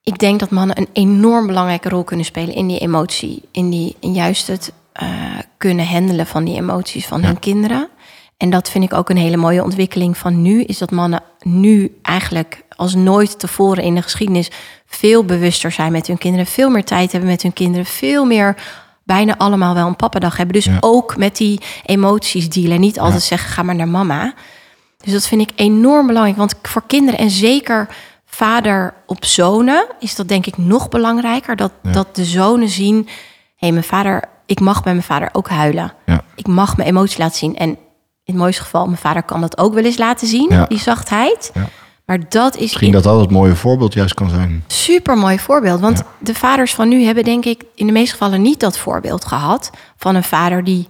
ik 0.04 0.18
denk 0.19 0.40
dat 0.40 0.50
mannen 0.50 0.78
een 0.78 0.90
enorm 0.94 1.48
belangrijke 1.48 1.90
rol 1.90 2.04
kunnen 2.04 2.25
spelen 2.25 2.56
in 2.56 2.68
die 2.68 2.80
emotie. 2.80 3.42
In, 3.52 3.69
die, 3.69 3.96
in 4.00 4.13
juist 4.13 4.48
het 4.48 4.72
eh, 4.94 5.10
kunnen 5.58 5.88
handelen 5.88 6.28
van 6.28 6.44
die 6.44 6.56
emoties 6.56 7.06
van 7.08 7.22
Ja. 7.22 7.28
hun 7.28 7.40
kinderen. 7.40 7.90
En 8.41 8.49
dat 8.49 8.69
vind 8.69 8.83
ik 8.83 8.93
ook 8.93 9.09
een 9.09 9.17
hele 9.17 9.38
mooie 9.38 9.63
ontwikkeling 9.63 10.17
van 10.17 10.41
nu. 10.41 10.63
Is 10.63 10.77
dat 10.77 10.91
mannen 10.91 11.23
nu 11.41 11.97
eigenlijk 12.01 12.63
als 12.75 12.95
nooit 12.95 13.39
tevoren 13.39 13.83
in 13.83 13.95
de 13.95 14.01
geschiedenis 14.01 14.51
veel 14.85 15.25
bewuster 15.25 15.71
zijn 15.71 15.91
met 15.91 16.07
hun 16.07 16.17
kinderen. 16.17 16.45
Veel 16.45 16.69
meer 16.69 16.83
tijd 16.83 17.11
hebben 17.11 17.29
met 17.29 17.41
hun 17.41 17.53
kinderen. 17.53 17.85
Veel 17.85 18.25
meer 18.25 18.55
bijna 19.03 19.38
allemaal 19.38 19.73
wel 19.73 19.88
een 19.88 19.95
pappadag 19.95 20.38
hebben. 20.38 20.55
Dus 20.55 20.65
Ja. 20.65 20.77
ook 20.79 21.17
met 21.17 21.38
die 21.38 21.61
emoties 21.85 22.49
dealen. 22.49 22.79
Niet 22.79 22.99
altijd 22.99 23.21
zeggen 23.21 23.49
ga 23.49 23.63
maar 23.63 23.75
naar 23.75 23.88
mama. 23.88 24.33
Dus 25.03 25.13
dat 25.13 25.27
vind 25.27 25.41
ik 25.41 25.51
enorm 25.55 26.07
belangrijk. 26.07 26.38
Want 26.38 26.55
voor 26.61 26.83
kinderen 26.88 27.19
en 27.19 27.29
zeker 27.29 27.88
vader 28.25 28.93
op 29.05 29.25
zonen 29.25 29.85
is 29.99 30.15
dat 30.15 30.27
denk 30.27 30.45
ik 30.45 30.57
nog 30.57 30.89
belangrijker. 30.89 31.55
Dat, 31.55 31.71
Ja. 31.83 31.91
dat 31.91 32.15
de 32.15 32.25
zonen 32.25 32.69
zien, 32.69 32.95
hé, 32.95 33.11
hey, 33.55 33.71
mijn 33.71 33.83
vader, 33.83 34.23
ik 34.45 34.59
mag 34.59 34.83
bij 34.83 34.93
mijn 34.93 35.05
vader 35.05 35.29
ook 35.31 35.49
huilen. 35.49 35.93
Ik 36.35 36.47
mag 36.47 36.77
mijn 36.77 36.89
emotie 36.89 37.19
laten 37.19 37.38
zien. 37.38 37.57
En 37.57 37.77
in 38.23 38.33
het 38.33 38.41
mooiste 38.44 38.62
geval, 38.62 38.85
mijn 38.85 38.97
vader 38.97 39.23
kan 39.23 39.41
dat 39.41 39.57
ook 39.57 39.73
wel 39.73 39.83
eens 39.83 39.97
laten 39.97 40.27
zien, 40.27 40.47
Ja. 40.50 40.65
die 40.65 40.79
zachtheid. 40.79 41.51
Ja. 41.53 41.68
Maar 42.06 42.29
dat 42.29 42.56
is 42.56 42.62
Misschien 42.62 42.91
dat 42.91 43.03
dat 43.03 43.19
het 43.19 43.31
mooie 43.31 43.56
voorbeeld 43.56 43.94
juist 43.94 44.13
kan 44.13 44.29
zijn. 44.29 44.63
super 44.68 45.18
mooi 45.18 45.39
voorbeeld. 45.39 45.79
Want 45.79 46.03
de 46.19 46.33
vaders 46.35 46.73
van 46.73 46.88
nu 46.88 47.03
hebben 47.03 47.23
denk 47.23 47.45
ik 47.45 47.63
in 47.75 47.85
de 47.85 47.91
meeste 47.91 48.12
gevallen 48.12 48.41
niet 48.41 48.59
dat 48.59 48.77
voorbeeld 48.77 49.25
gehad 49.25 49.69
van 49.97 50.15
een 50.15 50.23
vader 50.23 50.63
die, 50.63 50.88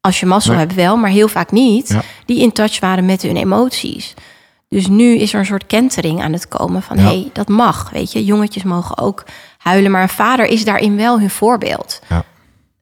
als 0.00 0.20
je 0.20 0.26
mazzel 0.26 0.50
Nee. 0.52 0.60
hebt 0.60 0.74
wel, 0.74 0.96
maar 0.96 1.10
heel 1.10 1.28
vaak 1.28 1.50
niet, 1.50 1.96
die 2.26 2.40
in 2.42 2.52
touch 2.52 2.80
waren 2.80 3.04
met 3.06 3.22
hun 3.22 3.36
emoties. 3.36 4.14
Dus 4.68 4.86
nu 4.86 5.16
is 5.18 5.32
er 5.32 5.38
een 5.38 5.46
soort 5.46 5.66
kentering 5.66 6.22
aan 6.22 6.32
het 6.32 6.48
komen 6.48 6.82
van 6.82 6.98
hé, 6.98 7.04
hey, 7.04 7.30
dat 7.32 7.48
mag, 7.48 7.90
weet 7.90 8.12
je. 8.12 8.24
Jongetjes 8.24 8.62
mogen 8.62 8.98
ook 8.98 9.24
huilen, 9.58 9.90
maar 9.90 10.02
een 10.02 10.08
vader 10.08 10.46
is 10.46 10.64
daarin 10.64 10.96
wel 10.96 11.18
hun 11.20 11.30
voorbeeld. 11.30 12.00
Ja. 12.08 12.24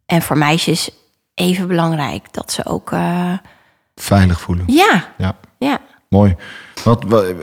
En 0.06 0.22
voor 0.22 0.38
meisjes 0.38 0.90
even 1.34 1.68
belangrijk 1.68 2.32
dat 2.32 2.52
ze 2.52 2.64
ook, 2.66 2.92
eh, 2.92 3.32
Veilig 4.00 4.40
voelen. 4.40 4.64
ja, 4.66 5.14
Ja, 5.18 5.36
ja. 5.58 5.80
mooi. 6.08 6.36
Wat, 6.84 7.04
wat, 7.04 7.24
ik 7.24 7.36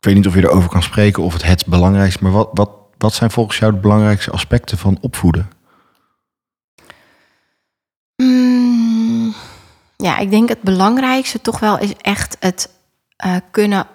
weet 0.00 0.14
niet 0.14 0.26
of 0.26 0.34
je 0.34 0.40
erover 0.40 0.68
kan 0.68 0.82
spreken 0.82 1.22
of 1.22 1.32
het 1.32 1.42
het 1.42 1.66
belangrijkste, 1.66 2.22
maar 2.22 2.32
wat, 2.32 2.48
wat, 2.52 2.70
wat 2.98 3.14
zijn 3.14 3.30
volgens 3.30 3.58
jou 3.58 3.72
de 3.72 3.78
belangrijkste 3.78 4.30
aspecten 4.30 4.78
van 4.78 4.98
opvoeden? 5.00 5.50
Mm, 8.16 9.34
ja, 9.96 10.18
ik 10.18 10.30
denk 10.30 10.48
het 10.48 10.62
belangrijkste 10.62 11.40
toch 11.40 11.58
wel 11.58 11.78
is 11.78 11.92
echt 11.96 12.36
het 12.40 12.70
eh, 13.16 13.36
kunnen 13.50 13.86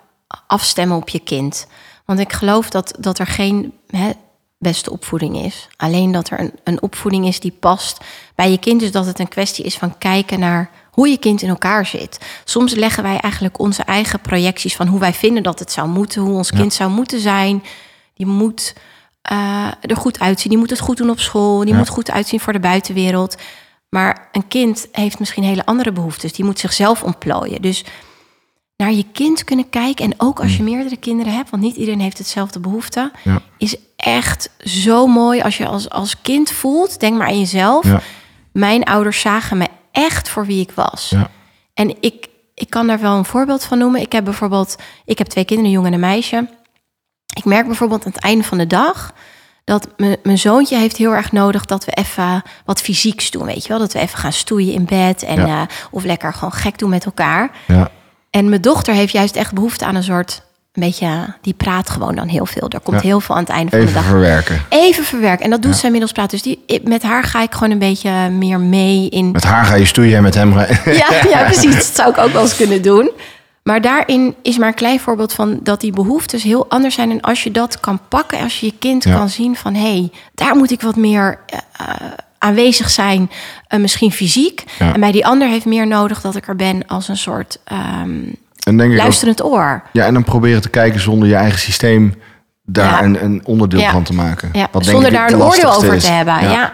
afstemmen 0.48 0.98
op 0.98 1.10
je 1.10 1.20
kind. 1.20 1.68
Want 2.06 2.20
ik 2.20 2.34
geloof 2.34 2.70
dat, 2.70 2.96
dat 3.00 3.20
er 3.20 3.28
geen 3.28 3.74
hè, 3.88 4.12
beste 4.58 4.92
opvoeding 4.92 5.38
is. 5.38 5.68
Alleen 5.78 6.12
dat 6.12 6.30
er 6.30 6.40
een, 6.40 6.54
een 6.64 6.82
opvoeding 6.82 7.28
is 7.28 7.40
die 7.40 7.58
past 7.60 8.04
bij 8.36 8.52
je 8.52 8.58
kind. 8.58 8.80
Dus 8.80 8.92
dat 8.92 9.06
het 9.06 9.20
een 9.20 9.28
kwestie 9.28 9.66
is 9.66 9.78
van 9.78 9.98
kijken 9.98 10.40
naar 10.40 10.70
hoe 10.96 11.08
je 11.10 11.18
kind 11.18 11.42
in 11.42 11.50
elkaar 11.50 11.86
zit. 11.86 12.20
Soms 12.44 12.74
leggen 12.74 13.04
wij 13.04 13.18
eigenlijk 13.18 13.60
onze 13.60 13.84
eigen 13.84 14.20
projecties 14.22 14.76
van 14.76 14.88
hoe 14.88 15.00
wij 15.00 15.14
vinden 15.14 15.44
dat 15.44 15.60
het 15.60 15.72
zou 15.72 15.88
moeten, 15.88 16.22
hoe 16.22 16.36
ons 16.36 16.50
Ja. 16.50 16.58
kind 16.58 16.74
zou 16.74 16.92
moeten 16.92 17.20
zijn. 17.20 17.64
Die 18.14 18.26
moet 18.26 18.74
eh, 19.22 19.68
er 19.82 19.96
goed 19.98 20.20
uitzien, 20.20 20.50
die 20.50 20.60
moet 20.60 20.70
het 20.70 20.80
goed 20.80 20.98
doen 20.98 21.10
op 21.10 21.20
school, 21.20 21.60
die 21.60 21.72
Ja. 21.72 21.78
moet 21.78 21.90
goed 21.90 22.12
uitzien 22.12 22.40
voor 22.40 22.54
de 22.54 22.60
buitenwereld. 22.60 23.36
Maar 23.90 24.30
een 24.32 24.48
kind 24.48 24.88
heeft 24.92 25.20
misschien 25.20 25.44
hele 25.44 25.66
andere 25.66 25.92
behoeftes. 25.92 26.34
Die 26.34 26.46
moet 26.46 26.60
zichzelf 26.60 27.04
ontplooien. 27.04 27.62
Dus 27.62 27.84
naar 28.78 28.92
je 28.92 29.06
kind 29.12 29.44
kunnen 29.44 29.70
kijken. 29.70 30.06
En 30.06 30.14
ook 30.18 30.40
als 30.40 30.58
je 30.58 30.64
meerdere 30.64 30.98
kinderen 30.98 31.34
hebt, 31.34 31.50
want 31.50 31.64
niet 31.64 31.76
iedereen 31.76 32.00
heeft 32.00 32.18
hetzelfde 32.18 32.60
behoefte. 32.60 33.12
Ja. 33.24 33.42
Is 33.58 33.76
echt 33.96 34.50
zo 34.60 35.08
mooi 35.08 35.42
als 35.42 35.58
je 35.58 35.68
als, 35.68 35.90
als 35.90 36.22
kind 36.22 36.52
voelt. 36.52 37.00
Denk 37.00 37.18
maar 37.18 37.28
aan 37.28 37.40
jezelf. 37.40 37.86
Ja. 37.86 38.02
Mijn 38.52 38.84
ouders 38.84 39.20
zagen 39.20 39.58
me 39.58 39.68
echt 40.06 40.30
voor 40.30 40.46
wie 40.46 40.62
ik 40.62 40.72
was. 40.72 41.10
Ja. 41.10 41.30
En 41.74 41.96
ik, 42.02 42.28
ik 42.54 42.70
kan 42.70 42.88
daar 42.88 43.00
wel 43.00 43.18
een 43.18 43.26
voorbeeld 43.26 43.64
van 43.64 43.78
noemen. 43.78 44.02
Ik 44.02 44.12
heb 44.12 44.24
bijvoorbeeld, 44.24 44.76
ik 45.06 45.18
heb 45.18 45.28
twee 45.28 45.46
kinderen, 45.46 45.72
een 45.72 45.78
jongen 45.78 45.94
en 45.94 46.02
een 46.04 46.10
meisje. 46.10 46.48
Ik 47.36 47.46
merk 47.46 47.66
bijvoorbeeld 47.66 48.06
aan 48.06 48.12
het 48.12 48.24
einde 48.24 48.44
van 48.44 48.58
de 48.58 48.68
dag 48.68 49.14
dat 49.64 49.88
mijn 50.24 50.38
zoontje 50.38 50.78
heeft 50.78 50.98
heel 50.98 51.12
erg 51.12 51.32
nodig 51.32 51.66
dat 51.66 51.86
we 51.86 51.92
even 51.92 52.44
wat 52.66 52.82
fysieks 52.82 53.32
doen, 53.32 53.46
weet 53.46 53.62
je 53.64 53.70
wel? 53.70 53.80
Dat 53.80 53.94
we 53.94 54.00
even 54.00 54.18
gaan 54.18 54.34
stoeien 54.34 54.74
in 54.74 54.86
bed 54.86 55.24
en 55.24 55.46
Ja. 55.48 55.62
eh, 55.62 55.68
of 55.92 56.04
lekker 56.04 56.34
gewoon 56.34 56.52
gek 56.54 56.78
doen 56.78 56.90
met 56.90 57.06
elkaar. 57.06 57.52
Ja, 57.68 57.90
En 58.30 58.50
mijn 58.50 58.62
dochter 58.62 58.94
heeft 58.94 59.12
juist 59.14 59.36
echt 59.36 59.54
behoefte 59.54 59.86
aan 59.86 59.96
een 59.96 60.04
soort... 60.04 60.44
Een 60.76 60.82
beetje, 60.84 61.08
die 61.42 61.54
praat 61.54 61.90
gewoon 61.90 62.16
dan 62.16 62.28
heel 62.28 62.46
veel. 62.46 62.70
Er 62.70 62.80
komt 62.80 63.02
Ja. 63.02 63.08
heel 63.08 63.20
veel 63.20 63.36
aan 63.36 63.42
het 63.42 63.52
einde 63.52 63.70
van 63.70 63.80
de 63.80 63.86
Even 63.86 63.98
dag. 64.02 64.10
verwerken. 64.10 64.62
Even 64.70 65.04
verwerken. 65.04 65.44
En 65.46 65.50
dat 65.52 65.62
doet 65.62 65.72
Ja. 65.74 65.78
ze 65.78 65.86
inmiddels 65.86 66.12
praten. 66.12 66.32
Dus 66.32 66.42
die, 66.42 66.82
met 66.84 67.04
haar 67.04 67.24
ga 67.24 67.42
ik 67.42 67.54
gewoon 67.54 67.72
een 67.72 67.80
beetje 67.80 68.12
meer 68.30 68.60
mee 68.60 69.10
in... 69.10 69.32
Met 69.32 69.44
haar 69.44 69.66
ga 69.66 69.76
je 69.76 69.86
stoeien 69.86 70.18
en 70.18 70.24
met 70.24 70.34
hem 70.36 70.54
ga. 70.54 70.66
Ja, 70.92 71.08
ja, 71.30 71.44
precies. 71.44 71.74
Dat 71.76 71.84
zou 71.96 72.10
ik 72.10 72.18
ook 72.18 72.32
wel 72.32 72.42
eens 72.42 72.56
kunnen 72.56 72.82
doen. 72.82 73.12
Maar 73.64 73.82
daarin 73.82 74.36
is 74.42 74.58
maar 74.58 74.68
een 74.68 74.74
klein 74.74 75.00
voorbeeld 75.00 75.34
van 75.34 75.60
dat 75.64 75.82
die 75.82 75.92
behoeftes 75.92 76.44
heel 76.44 76.70
anders 76.70 76.96
zijn. 76.96 77.12
En 77.12 77.22
als 77.22 77.44
je 77.44 77.52
dat 77.52 77.80
kan 77.80 78.00
pakken, 78.10 78.40
als 78.40 78.60
je 78.60 78.66
je 78.66 78.74
kind 78.80 79.04
Ja. 79.04 79.16
kan 79.16 79.30
zien 79.30 79.56
van... 79.56 79.74
hé, 79.74 79.82
hey, 79.82 80.12
daar 80.36 80.56
moet 80.56 80.72
ik 80.72 80.82
wat 80.82 80.96
meer 80.96 81.40
eh, 81.48 81.58
eh, 81.80 81.96
aanwezig 82.38 82.90
zijn, 82.90 83.32
eh, 83.68 83.80
misschien 83.80 84.12
fysiek. 84.12 84.64
En 84.80 85.00
bij 85.00 85.12
die 85.12 85.26
ander 85.26 85.48
heeft 85.48 85.66
meer 85.66 85.88
nodig 85.88 86.22
dat 86.22 86.36
ik 86.36 86.48
er 86.48 86.56
ben 86.56 86.88
als 86.88 87.08
een 87.08 87.18
soort 87.18 87.60
ehm, 87.64 88.20
En 88.66 88.78
denk 88.78 88.92
ook, 88.92 88.98
luisterend 88.98 89.44
oor. 89.44 89.84
ja, 89.92 90.06
en 90.06 90.14
dan 90.14 90.24
proberen 90.24 90.62
te 90.62 90.70
kijken 90.70 91.00
zonder 91.00 91.28
je 91.28 91.36
eigen 91.36 91.60
systeem 91.60 92.14
daar 92.66 92.92
Ja. 92.92 93.04
een, 93.04 93.24
een 93.24 93.42
onderdeel 93.46 93.80
Ja. 93.80 93.92
van 93.92 94.04
te 94.04 94.14
maken. 94.14 94.50
Ja, 94.54 94.68
Wat 94.72 94.86
zonder 94.86 95.12
daar 95.12 95.32
een 95.32 95.42
oordeel 95.44 95.74
over 95.74 95.94
is. 95.94 96.04
te 96.04 96.12
hebben. 96.12 96.42
Ja. 96.50 96.74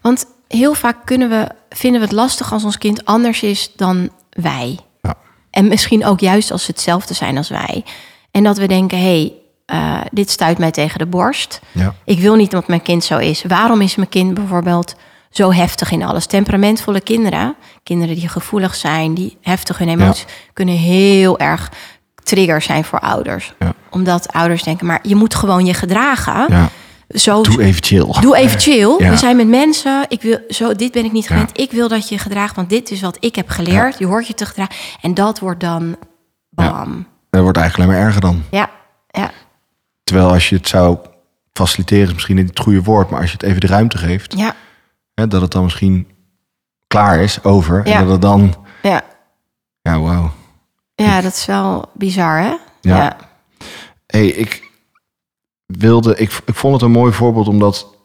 Want 0.00 0.26
heel 0.48 0.74
vaak 0.74 0.96
kunnen 1.04 1.28
we, 1.28 1.48
vinden 1.68 2.00
we 2.00 2.06
het 2.06 2.14
lastig 2.16 2.52
als 2.52 2.64
ons 2.64 2.78
kind 2.78 3.04
anders 3.04 3.42
is 3.42 3.72
dan 3.76 4.10
wij. 4.30 4.78
Ja. 5.02 5.14
En 5.50 5.68
misschien 5.68 6.04
ook 6.04 6.20
juist 6.20 6.50
als 6.50 6.64
ze 6.64 6.70
hetzelfde 6.70 7.14
zijn 7.14 7.36
als 7.36 7.48
wij. 7.48 7.84
En 8.30 8.42
dat 8.42 8.58
we 8.58 8.66
denken, 8.68 8.98
hé, 8.98 9.04
hey, 9.04 9.32
eh, 9.66 10.00
dit 10.12 10.30
stuit 10.30 10.58
mij 10.58 10.70
tegen 10.70 10.98
de 10.98 11.06
borst. 11.06 11.60
Ja. 11.72 11.94
Ik 12.04 12.18
wil 12.20 12.34
niet 12.34 12.50
dat 12.50 12.68
mijn 12.68 12.82
kind 12.82 13.04
zo 13.04 13.18
is. 13.18 13.44
Waarom 13.48 13.80
is 13.80 13.94
mijn 13.96 14.08
kind 14.08 14.34
bijvoorbeeld 14.34 14.94
zo 15.30 15.52
heftig 15.52 15.90
in 15.90 16.02
alles? 16.02 16.26
Temperamentvolle 16.26 17.00
kinderen, 17.00 17.54
kinderen 17.82 18.14
die 18.14 18.28
gevoelig 18.28 18.74
zijn, 18.74 19.14
die 19.14 19.36
heftig 19.42 19.78
hun 19.78 19.88
emoties, 19.88 20.24
kunnen 20.52 20.74
heel 20.74 21.38
erg 21.38 21.70
trigger 22.22 22.62
zijn 22.62 22.84
voor 22.84 23.00
ouders. 23.00 23.54
Ja. 23.58 23.74
Omdat 23.90 24.32
ouders 24.32 24.62
denken, 24.62 24.86
maar 24.86 24.98
je 25.02 25.14
moet 25.14 25.34
gewoon 25.34 25.66
je 25.66 25.74
gedragen. 25.74 26.46
Ja. 26.48 26.68
Zo, 27.08 27.42
Doe 27.42 27.62
even 27.62 27.82
chill. 27.82 28.06
Doe 28.20 28.36
even 28.36 28.60
chill. 28.60 28.94
Ja. 28.98 29.10
We 29.10 29.16
zijn 29.16 29.36
met 29.36 29.48
mensen. 29.48 30.04
Ik 30.08 30.22
wil, 30.22 30.38
zo, 30.48 30.74
dit 30.74 30.92
ben 30.92 31.04
ik 31.04 31.12
niet 31.12 31.26
gewend. 31.26 31.58
Ik 31.58 31.70
wil 31.70 31.88
dat 31.88 32.08
je 32.08 32.14
je 32.14 32.20
gedraagt, 32.20 32.56
want 32.56 32.68
dit 32.68 32.90
is 32.90 33.00
wat 33.00 33.16
ik 33.20 33.34
heb 33.34 33.48
geleerd. 33.48 33.98
Je 33.98 34.06
hoort 34.06 34.26
je 34.26 34.34
te 34.34 34.46
gedragen. 34.46 34.74
En 35.00 35.14
dat 35.14 35.38
wordt 35.38 35.60
dan 35.60 35.96
bam. 36.50 37.06
Dat 37.30 37.42
wordt 37.42 37.58
eigenlijk 37.58 37.88
alleen 37.88 38.00
maar 38.00 38.06
erger 38.06 38.20
dan. 38.20 38.42
Ja, 38.50 38.70
ja, 39.08 39.30
Terwijl 40.04 40.30
als 40.30 40.48
je 40.48 40.56
het 40.56 40.68
zou 40.68 40.98
faciliteren, 41.52 42.06
is 42.06 42.12
misschien 42.12 42.36
niet 42.36 42.48
het 42.48 42.58
goede 42.58 42.82
woord, 42.82 43.10
maar 43.10 43.20
als 43.20 43.30
je 43.30 43.36
het 43.36 43.46
even 43.46 43.60
de 43.60 43.66
ruimte 43.66 43.98
geeft, 43.98 44.34
ja, 44.36 44.54
hè, 45.20 45.28
dat 45.28 45.40
het 45.40 45.52
dan 45.52 45.62
misschien 45.62 46.08
klaar 46.86 47.20
is, 47.20 47.44
over. 47.44 47.86
Ja. 47.88 47.94
En 47.94 48.02
dat 48.02 48.12
het 48.12 48.22
dan, 48.22 48.54
ja. 48.82 49.02
ja, 49.82 50.00
wauw. 50.00 50.32
Ja, 50.94 51.20
dat 51.20 51.32
is 51.32 51.46
wel 51.46 51.90
bizar, 51.94 52.38
hè? 52.38 52.56
Ja. 52.80 52.96
ja. 52.96 53.16
hey, 54.06 54.26
ik 54.26 54.70
wilde, 55.66 56.16
ik, 56.16 56.40
ik 56.44 56.54
vond 56.54 56.72
het 56.72 56.82
een 56.82 56.90
mooi 56.90 57.12
voorbeeld 57.12 57.48
omdat 57.48 57.98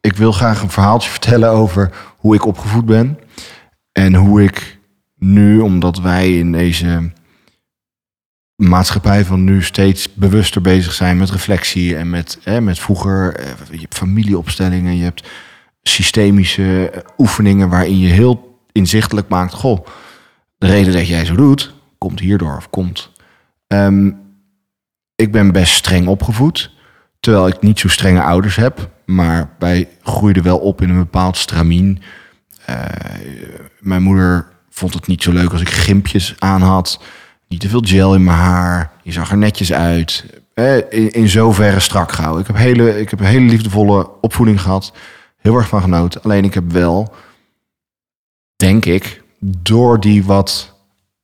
ik 0.00 0.16
wil 0.16 0.32
graag 0.32 0.62
een 0.62 0.70
verhaaltje 0.70 1.10
vertellen 1.18 1.50
over 1.50 1.90
hoe 2.16 2.34
ik 2.34 2.46
opgevoed 2.46 2.86
ben. 2.86 3.18
En 3.92 4.14
hoe 4.14 4.42
ik 4.42 4.78
nu, 5.16 5.60
omdat 5.60 5.98
wij 5.98 6.38
in 6.38 6.52
deze 6.52 7.10
maatschappij 8.56 9.24
van 9.24 9.44
nu 9.44 9.62
steeds 9.62 10.14
bewuster 10.14 10.60
bezig 10.60 10.92
zijn 10.92 11.16
met 11.16 11.30
reflectie 11.30 11.96
en 11.96 12.10
met, 12.10 12.38
hè, 12.42 12.60
met 12.60 12.78
vroeger, 12.78 13.34
eh, 13.34 13.46
je 13.70 13.80
hebt 13.80 13.94
familieopstellingen, 13.94 14.96
je 14.96 15.04
hebt 15.04 15.28
systemische 15.82 17.04
oefeningen 17.18 17.68
waarin 17.68 17.98
je 17.98 18.08
heel 18.08 18.58
inzichtelijk 18.72 19.28
maakt, 19.28 19.52
goh, 19.52 19.86
de 20.58 20.66
reden 20.66 20.92
dat 20.92 21.08
jij 21.08 21.24
zo 21.24 21.34
doet, 21.34 21.74
komt 21.98 22.20
hierdoor 22.20 22.56
of 22.56 22.70
komt. 22.70 23.10
Ehm, 23.66 24.10
ik 25.16 25.32
ben 25.32 25.52
best 25.52 25.74
streng 25.74 26.06
opgevoed. 26.06 26.70
Terwijl 27.20 27.46
ik 27.46 27.60
niet 27.60 27.78
zo 27.78 27.88
strenge 27.88 28.22
ouders 28.22 28.56
heb. 28.56 28.90
Maar 29.04 29.50
wij 29.58 29.88
groeiden 30.02 30.42
wel 30.42 30.58
op 30.58 30.82
in 30.82 30.88
een 30.88 30.98
bepaald 30.98 31.36
stramien. 31.36 32.02
Eh, 32.64 32.84
mijn 33.80 34.02
moeder 34.02 34.48
vond 34.70 34.94
het 34.94 35.06
niet 35.06 35.22
zo 35.22 35.32
leuk 35.32 35.52
als 35.52 35.60
ik 35.60 35.68
gimpjes 35.68 36.34
aan 36.38 36.62
had. 36.62 37.00
Niet 37.48 37.60
te 37.60 37.68
veel 37.68 37.82
gel 37.84 38.14
in 38.14 38.24
mijn 38.24 38.36
haar. 38.36 38.92
Je 39.02 39.12
zag 39.12 39.30
er 39.30 39.38
netjes 39.38 39.72
uit. 39.72 40.24
Eh, 40.54 40.76
in, 40.76 41.10
in 41.10 41.28
zoverre 41.28 41.80
strak 41.80 42.12
gehouden. 42.12 42.40
Ik 42.40 42.46
heb, 42.46 42.56
hele, 42.56 43.00
ik 43.00 43.10
heb 43.10 43.20
een 43.20 43.26
hele 43.26 43.50
liefdevolle 43.50 44.20
opvoeding 44.20 44.60
gehad. 44.60 44.92
Heel 45.40 45.56
erg 45.56 45.68
van 45.68 45.80
genoten. 45.80 46.22
Alleen 46.22 46.44
ik 46.44 46.54
heb 46.54 46.72
wel, 46.72 47.14
denk 48.56 48.84
ik, 48.84 49.22
door 49.40 50.00
die 50.00 50.24
wat 50.24 50.74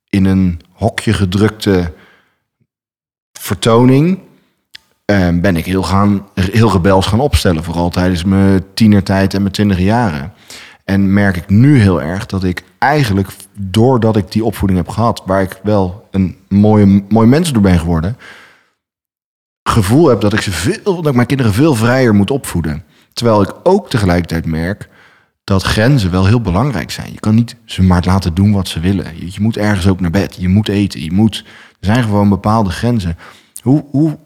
in 0.09 0.25
een 0.25 0.61
hokje 0.71 1.13
gedrukte 1.13 1.93
vertoning 3.31 4.19
eh, 5.05 5.29
ben 5.33 5.55
ik 5.55 5.65
heel, 5.65 5.83
gaan, 5.83 6.27
heel 6.33 6.71
rebels 6.71 7.05
gaan 7.05 7.19
opstellen. 7.19 7.63
Vooral 7.63 7.89
tijdens 7.89 8.23
mijn 8.23 8.63
tienertijd 8.73 9.33
en 9.33 9.41
mijn 9.41 9.53
twintig 9.53 9.79
jaren. 9.79 10.33
En 10.83 11.13
merk 11.13 11.37
ik 11.37 11.49
nu 11.49 11.79
heel 11.79 12.01
erg 12.01 12.25
dat 12.25 12.43
ik 12.43 12.63
eigenlijk, 12.77 13.27
doordat 13.53 14.15
ik 14.15 14.31
die 14.31 14.43
opvoeding 14.43 14.79
heb 14.79 14.89
gehad, 14.89 15.21
waar 15.25 15.41
ik 15.41 15.59
wel 15.63 16.07
een 16.11 16.37
mooie, 16.47 17.03
mooi 17.09 17.27
mens 17.27 17.51
door 17.53 17.61
ben 17.61 17.79
geworden, 17.79 18.17
gevoel 19.63 20.07
heb 20.07 20.21
dat 20.21 20.33
ik, 20.33 20.41
ze 20.41 20.51
veel, 20.51 20.83
dat 20.83 21.07
ik 21.07 21.15
mijn 21.15 21.27
kinderen 21.27 21.53
veel 21.53 21.75
vrijer 21.75 22.15
moet 22.15 22.31
opvoeden. 22.31 22.83
Terwijl 23.15 23.41
ik 23.41 23.53
ook 23.63 23.89
tegelijkertijd 23.89 24.45
merk 24.45 24.89
dat 25.43 25.63
grenzen 25.63 26.11
wel 26.11 26.25
heel 26.25 26.41
belangrijk 26.41 26.91
zijn. 26.91 27.11
Je 27.11 27.19
kan 27.19 27.35
niet 27.35 27.55
ze 27.65 27.83
maar 27.83 28.03
laten 28.05 28.33
doen 28.33 28.51
wat 28.51 28.67
ze 28.67 28.79
willen. 28.79 29.05
Je, 29.19 29.25
je 29.25 29.41
moet 29.41 29.57
ergens 29.57 29.87
ook 29.87 29.99
naar 29.99 30.11
bed. 30.11 30.35
Je 30.39 30.49
moet 30.49 30.67
eten. 30.67 31.03
Je 31.03 31.11
moet, 31.11 31.43
er 31.79 31.85
zijn 31.85 32.03
gewoon 32.03 32.29
bepaalde 32.29 32.69
grenzen. 32.69 33.17
Hoe, 33.61 33.85
hoe, 33.91 34.17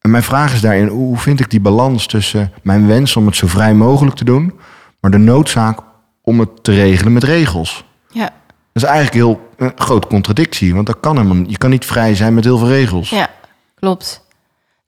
en 0.00 0.10
mijn 0.10 0.22
vraag 0.22 0.52
is 0.52 0.60
daarin, 0.60 0.88
hoe 0.88 1.16
vind 1.16 1.40
ik 1.40 1.50
die 1.50 1.60
balans 1.60 2.06
tussen 2.06 2.52
mijn 2.62 2.86
wens 2.86 3.16
om 3.16 3.26
het 3.26 3.36
zo 3.36 3.46
vrij 3.46 3.74
mogelijk 3.74 4.16
te 4.16 4.24
doen, 4.24 4.52
maar 5.00 5.10
de 5.10 5.18
noodzaak 5.18 5.80
om 6.22 6.40
het 6.40 6.64
te 6.64 6.72
regelen 6.72 7.12
met 7.12 7.24
regels? 7.24 7.84
ja. 8.10 8.30
Dat 8.72 8.82
is 8.82 8.94
eigenlijk 8.94 9.14
heel 9.14 9.48
een 9.56 9.72
grote 9.76 10.06
contradictie, 10.06 10.74
want 10.74 10.86
dat 10.86 11.00
kan 11.00 11.16
helemaal. 11.16 11.44
Je 11.48 11.58
kan 11.58 11.70
niet 11.70 11.86
vrij 11.86 12.14
zijn 12.14 12.34
met 12.34 12.44
heel 12.44 12.58
veel 12.58 12.68
regels. 12.68 13.10
Ja, 13.10 13.30
klopt. 13.74 14.26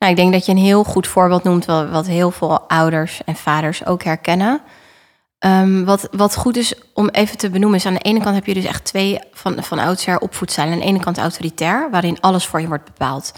Nou, 0.00 0.12
ik 0.12 0.18
denk 0.18 0.32
dat 0.32 0.46
je 0.46 0.52
een 0.52 0.58
heel 0.58 0.84
goed 0.84 1.06
voorbeeld 1.06 1.42
noemt, 1.42 1.64
wat 1.64 2.06
heel 2.06 2.30
veel 2.30 2.60
ouders 2.60 3.20
en 3.24 3.36
vaders 3.36 3.86
ook 3.86 4.02
herkennen. 4.02 4.60
Ehm, 5.38 5.84
wat, 5.84 6.08
wat 6.10 6.36
goed 6.36 6.56
is 6.56 6.74
om 6.94 7.08
even 7.08 7.38
te 7.38 7.50
benoemen, 7.50 7.78
is 7.78 7.86
aan 7.86 7.94
de 7.94 8.00
ene 8.00 8.20
kant 8.20 8.34
heb 8.34 8.46
je 8.46 8.54
dus 8.54 8.64
echt 8.64 8.84
twee 8.84 9.18
van, 9.32 9.64
van 9.64 9.78
oudsher 9.78 10.18
opvoedstijlen. 10.18 10.72
Aan 10.72 10.78
de 10.78 10.84
ene 10.84 11.00
kant 11.00 11.18
autoritair, 11.18 11.90
waarin 11.90 12.20
alles 12.20 12.46
voor 12.46 12.60
je 12.60 12.66
wordt 12.66 12.84
bepaald. 12.84 13.32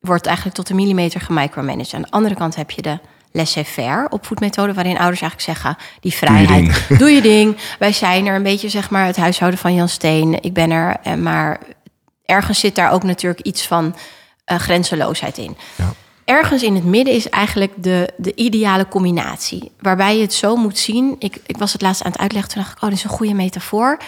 Wordt 0.00 0.26
eigenlijk 0.26 0.56
tot 0.56 0.66
de 0.66 0.74
millimeter 0.74 1.20
gemicromanaged. 1.20 1.94
Aan 1.94 2.02
de 2.02 2.10
andere 2.10 2.34
kant 2.34 2.56
heb 2.56 2.70
je 2.70 2.82
de 2.82 2.98
laissez-faire 3.32 4.06
opvoedmethode, 4.10 4.74
waarin 4.74 4.98
ouders 4.98 5.20
eigenlijk 5.20 5.50
zeggen, 5.50 5.76
die 6.00 6.14
vrijheid, 6.14 6.88
ding. 6.88 6.98
doe 6.98 7.10
je 7.10 7.22
ding. 7.22 7.56
Wij 7.78 7.92
zijn 7.92 8.26
er 8.26 8.34
een 8.34 8.42
beetje, 8.42 8.68
zeg 8.68 8.90
maar, 8.90 9.06
het 9.06 9.16
huishouden 9.16 9.60
van 9.60 9.74
Jan 9.74 9.88
Steen. 9.88 10.42
Ik 10.42 10.52
ben 10.52 10.70
er, 10.70 10.96
eh, 11.02 11.14
maar 11.14 11.60
ergens 12.24 12.60
zit 12.60 12.74
daar 12.74 12.92
ook 12.92 13.02
natuurlijk 13.02 13.40
iets 13.40 13.66
van 13.66 13.94
eh, 14.46 14.58
grenzeloosheid 14.58 15.38
in. 15.38 15.56
Ja. 15.76 15.92
Ergens 16.24 16.62
in 16.62 16.74
het 16.74 16.84
midden 16.84 17.14
is 17.14 17.28
eigenlijk 17.28 17.72
de, 17.76 18.12
de 18.16 18.34
ideale 18.34 18.88
combinatie. 18.88 19.72
Waarbij 19.80 20.16
je 20.16 20.22
het 20.22 20.34
zo 20.34 20.56
moet 20.56 20.78
zien. 20.78 21.16
Ik, 21.18 21.38
ik 21.46 21.56
was 21.56 21.72
het 21.72 21.82
laatst 21.82 22.02
aan 22.02 22.10
het 22.10 22.20
uitleggen. 22.20 22.52
Toen 22.52 22.62
dacht 22.62 22.76
ik, 22.76 22.82
oh, 22.82 22.88
dit 22.88 22.98
is 22.98 23.04
een 23.04 23.10
goede 23.10 23.34
metafoor. 23.34 23.98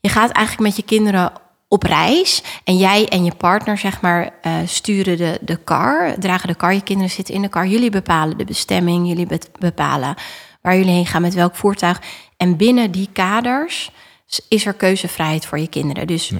Je 0.00 0.08
gaat 0.08 0.30
eigenlijk 0.30 0.66
met 0.68 0.76
je 0.76 0.82
kinderen 0.82 1.32
op 1.68 1.82
reis. 1.82 2.42
En 2.64 2.76
jij 2.76 3.08
en 3.08 3.24
je 3.24 3.34
partner, 3.34 3.78
zeg 3.78 4.00
maar, 4.00 4.30
eh, 4.42 4.54
sturen 4.66 5.16
de, 5.16 5.38
de 5.40 5.64
car. 5.64 6.14
Dragen 6.18 6.48
de 6.48 6.56
car. 6.56 6.74
Je 6.74 6.82
kinderen 6.82 7.10
zitten 7.10 7.34
in 7.34 7.42
de 7.42 7.48
car. 7.48 7.66
Jullie 7.66 7.90
bepalen 7.90 8.38
de 8.38 8.44
bestemming. 8.44 9.08
Jullie 9.08 9.26
be- 9.26 9.40
bepalen 9.58 10.14
waar 10.62 10.76
jullie 10.76 10.92
heen 10.92 11.06
gaan. 11.06 11.22
Met 11.22 11.34
welk 11.34 11.56
voertuig. 11.56 12.00
En 12.36 12.56
binnen 12.56 12.90
die 12.90 13.08
kaders 13.12 13.90
is 14.48 14.66
er 14.66 14.72
keuzevrijheid 14.72 15.46
voor 15.46 15.58
je 15.58 15.68
kinderen. 15.68 16.06
Dus 16.06 16.32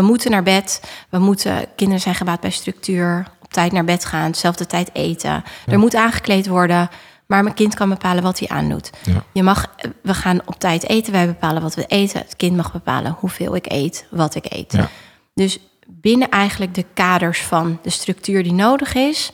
we 0.00 0.06
moeten 0.06 0.30
naar 0.30 0.42
bed. 0.42 0.82
We 1.08 1.18
moeten, 1.18 1.66
kinderen 1.76 2.02
zijn 2.02 2.14
gebaat 2.14 2.40
bij 2.40 2.50
structuur. 2.50 3.26
Op 3.42 3.52
tijd 3.52 3.72
naar 3.72 3.84
bed 3.84 4.04
gaan. 4.04 4.30
Dezelfde 4.30 4.66
tijd 4.66 4.90
eten. 4.92 5.44
Er 5.66 5.78
moet 5.78 5.94
aangekleed 5.94 6.46
worden. 6.46 6.90
Maar 7.26 7.42
mijn 7.42 7.54
kind 7.54 7.74
kan 7.74 7.88
bepalen 7.88 8.22
wat 8.22 8.38
hij 8.38 8.48
aandoet. 8.48 8.90
Ja. 9.04 9.24
Je 9.32 9.42
mag, 9.42 9.66
we 10.02 10.14
gaan 10.14 10.40
op 10.44 10.58
tijd 10.58 10.88
eten. 10.88 11.12
Wij 11.12 11.26
bepalen 11.26 11.62
wat 11.62 11.74
we 11.74 11.84
eten. 11.86 12.20
Het 12.20 12.36
kind 12.36 12.56
mag 12.56 12.72
bepalen 12.72 13.16
hoeveel 13.18 13.54
ik 13.54 13.72
eet, 13.72 14.06
wat 14.10 14.34
ik 14.34 14.44
eet. 14.48 14.72
Ja. 14.72 14.88
Dus 15.34 15.58
binnen 15.86 16.28
eigenlijk 16.28 16.74
de 16.74 16.84
kaders 16.94 17.42
van 17.42 17.78
de 17.82 17.90
structuur 17.90 18.42
die 18.42 18.52
nodig 18.52 18.94
is, 18.94 19.32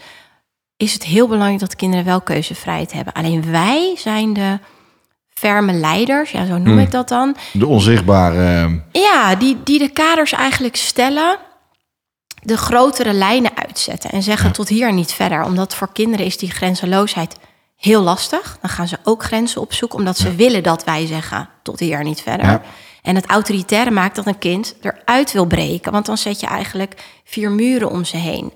is 0.77 0.93
het 0.93 1.05
heel 1.05 1.29
belangrijk 1.29 1.61
dat 1.61 1.77
kinderen 1.77 2.05
wel 2.05 2.21
keuzevrijheid 2.21 2.93
hebben. 2.93 3.13
Alleen 3.13 3.51
wij 3.51 3.95
zijn 3.99 4.33
de 4.33 4.59
ferme 5.39 5.73
leiders, 5.73 6.31
ja, 6.31 6.47
zo 6.47 6.53
noem 6.59 6.67
Hmm. 6.67 6.79
ik 6.79 6.91
dat 6.91 7.09
dan. 7.09 7.37
De 7.53 7.67
onzichtbare. 7.67 8.65
eh, 8.93 9.03
Ja, 9.03 9.35
die, 9.35 9.57
die 9.65 9.79
de 9.79 9.89
kaders 9.89 10.33
eigenlijk 10.33 10.77
stellen, 10.77 11.39
de 12.43 12.57
grotere 12.57 13.13
lijnen 13.13 13.51
uitzetten 13.57 14.11
en 14.11 14.23
zeggen 14.23 14.53
tot 14.53 14.69
hier 14.69 14.93
niet 14.93 15.13
verder. 15.13 15.45
Omdat 15.45 15.75
voor 15.75 15.93
kinderen 15.93 16.27
is 16.27 16.37
die 16.39 16.51
grenzeloosheid 16.51 17.37
heel 17.77 18.03
lastig. 18.03 18.59
Dan 18.61 18.71
gaan 18.71 18.89
ze 18.89 18.99
ook 19.05 19.23
grenzen 19.25 19.61
opzoeken, 19.61 19.99
omdat 19.99 20.19
ze 20.19 20.35
willen 20.35 20.63
dat 20.63 20.85
wij 20.85 21.07
zeggen 21.07 21.49
tot 21.63 21.81
hier 21.81 22.05
niet 22.05 22.21
verder. 22.21 22.47
Ja. 22.47 22.63
En 23.03 23.15
het 23.15 23.27
autoritaire 23.27 23.91
maakt 23.91 24.17
dat 24.17 24.27
een 24.27 24.39
kind 24.39 24.75
eruit 24.81 25.33
wil 25.33 25.45
breken. 25.47 25.93
Want 25.93 26.07
dan 26.07 26.19
zet 26.19 26.41
je 26.41 26.47
eigenlijk 26.47 26.95
vier 27.25 27.51
muren 27.51 27.91
om 27.91 28.05
ze 28.05 28.17
heen. 28.17 28.53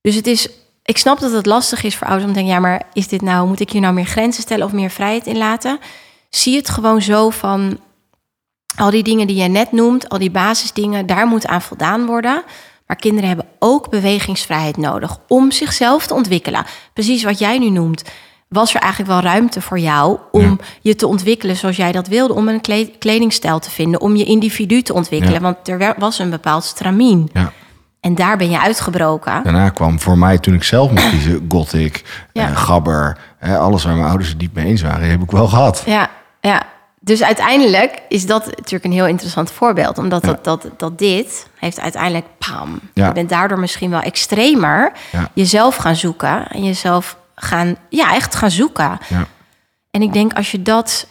Dus 0.00 0.14
het 0.14 0.26
is, 0.26 0.48
ik 0.88 0.98
snap 0.98 1.20
dat 1.20 1.32
het 1.32 1.46
lastig 1.46 1.82
is 1.82 1.96
voor 1.96 2.06
ouders 2.06 2.26
om 2.28 2.32
te 2.34 2.38
denken: 2.38 2.54
ja, 2.54 2.60
maar 2.60 2.82
is 2.92 3.08
dit 3.08 3.22
nou, 3.22 3.48
moet 3.48 3.60
ik 3.60 3.70
hier 3.70 3.80
nou 3.80 3.94
meer 3.94 4.04
grenzen 4.04 4.42
stellen 4.42 4.66
of 4.66 4.72
meer 4.72 4.90
vrijheid 4.90 5.26
inlaten? 5.26 5.78
Zie 6.30 6.56
het 6.56 6.68
gewoon 6.68 7.02
zo 7.02 7.30
van 7.30 7.78
al 8.76 8.90
die 8.90 9.02
dingen 9.02 9.26
die 9.26 9.36
jij 9.36 9.48
net 9.48 9.72
noemt, 9.72 10.08
al 10.08 10.18
die 10.18 10.30
basisdingen, 10.30 11.06
daar 11.06 11.26
moet 11.26 11.46
aan 11.46 11.62
voldaan 11.62 12.06
worden. 12.06 12.42
Maar 12.86 12.96
kinderen 12.96 13.28
hebben 13.28 13.46
ook 13.58 13.90
bewegingsvrijheid 13.90 14.76
nodig 14.76 15.18
om 15.26 15.50
zichzelf 15.50 16.06
te 16.06 16.14
ontwikkelen. 16.14 16.64
Precies 16.92 17.22
wat 17.22 17.38
jij 17.38 17.58
nu 17.58 17.70
noemt. 17.70 18.02
Was 18.48 18.74
er 18.74 18.80
eigenlijk 18.80 19.12
wel 19.12 19.32
ruimte 19.32 19.60
voor 19.60 19.78
jou 19.78 20.18
om 20.30 20.60
je 20.80 20.94
te 20.94 21.06
ontwikkelen 21.06 21.56
zoals 21.56 21.76
jij 21.76 21.92
dat 21.92 22.06
wilde? 22.06 22.34
Om 22.34 22.48
een 22.48 22.60
kledingstijl 22.98 23.58
te 23.58 23.70
vinden, 23.70 24.00
om 24.00 24.16
je 24.16 24.24
individu 24.24 24.82
te 24.82 24.92
ontwikkelen. 24.94 25.42
Want 25.42 25.68
er 25.68 25.94
was 25.98 26.18
een 26.18 26.30
bepaald 26.30 26.64
stramien. 26.64 27.30
Ja. 27.32 27.52
En 28.00 28.14
daar 28.14 28.36
ben 28.36 28.50
je 28.50 28.60
uitgebroken. 28.60 29.42
Daarna 29.42 29.68
kwam 29.68 30.00
voor 30.00 30.18
mij, 30.18 30.38
toen 30.38 30.54
ik 30.54 30.62
zelf 30.62 30.90
moest 30.90 31.10
kiezen, 31.10 31.44
gothic, 31.48 32.24
ja. 32.32 32.48
eh, 32.48 32.56
gabber. 32.56 33.18
alles 33.40 33.84
waar 33.84 33.94
mijn 33.94 34.08
ouders 34.08 34.28
het 34.28 34.38
niet 34.38 34.54
mee 34.54 34.66
eens 34.66 34.82
waren, 34.82 35.10
heb 35.10 35.22
ik 35.22 35.30
wel 35.30 35.48
gehad. 35.48 35.82
Ja, 35.86 36.10
ja 36.40 36.62
dus 37.08 37.22
uiteindelijk 37.22 38.02
is 38.08 38.26
dat 38.26 38.46
natuurlijk 38.46 38.84
een 38.84 38.92
heel 38.92 39.06
interessant 39.06 39.50
voorbeeld. 39.50 39.98
Omdat 39.98 40.24
dat, 40.24 40.44
dat, 40.44 40.66
dat 40.76 40.98
dit 40.98 41.46
heeft 41.58 41.80
uiteindelijk, 41.80 42.26
pam, 42.38 42.80
je 42.94 43.12
bent 43.12 43.28
daardoor 43.28 43.58
misschien 43.58 43.90
wel 43.90 44.00
extremer 44.00 44.92
jezelf 45.34 45.76
gaan 45.76 45.96
zoeken. 45.96 46.48
En 46.48 46.64
jezelf 46.64 47.16
gaan, 47.34 47.76
ja, 47.88 48.14
echt 48.14 48.34
gaan 48.34 48.50
zoeken. 48.50 48.98
En 49.90 50.02
ik 50.02 50.12
denk 50.12 50.32
als 50.32 50.50
je 50.50 50.62
dat, 50.62 51.06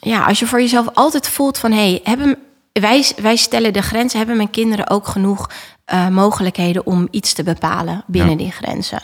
ja, 0.00 0.24
als 0.24 0.38
je 0.38 0.46
voor 0.46 0.60
jezelf 0.60 0.86
altijd 0.94 1.28
voelt 1.28 1.58
van... 1.58 1.72
hé, 1.72 1.90
hey, 1.90 2.00
hebben, 2.04 2.38
wij, 2.72 3.04
wij 3.16 3.36
stellen 3.36 3.72
de 3.72 3.82
grenzen, 3.82 4.18
hebben 4.18 4.36
mijn 4.36 4.50
kinderen 4.50 4.90
ook 4.90 5.06
genoeg 5.06 5.50
uh, 5.92 6.08
mogelijkheden... 6.08 6.86
om 6.86 7.08
iets 7.10 7.32
te 7.32 7.42
bepalen 7.42 8.04
binnen 8.06 8.36
die 8.36 8.50
grenzen? 8.50 9.02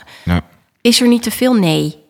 Is 0.81 1.01
er 1.01 1.07
niet 1.07 1.23
te 1.23 1.31
veel? 1.31 1.53
Nee. 1.53 2.07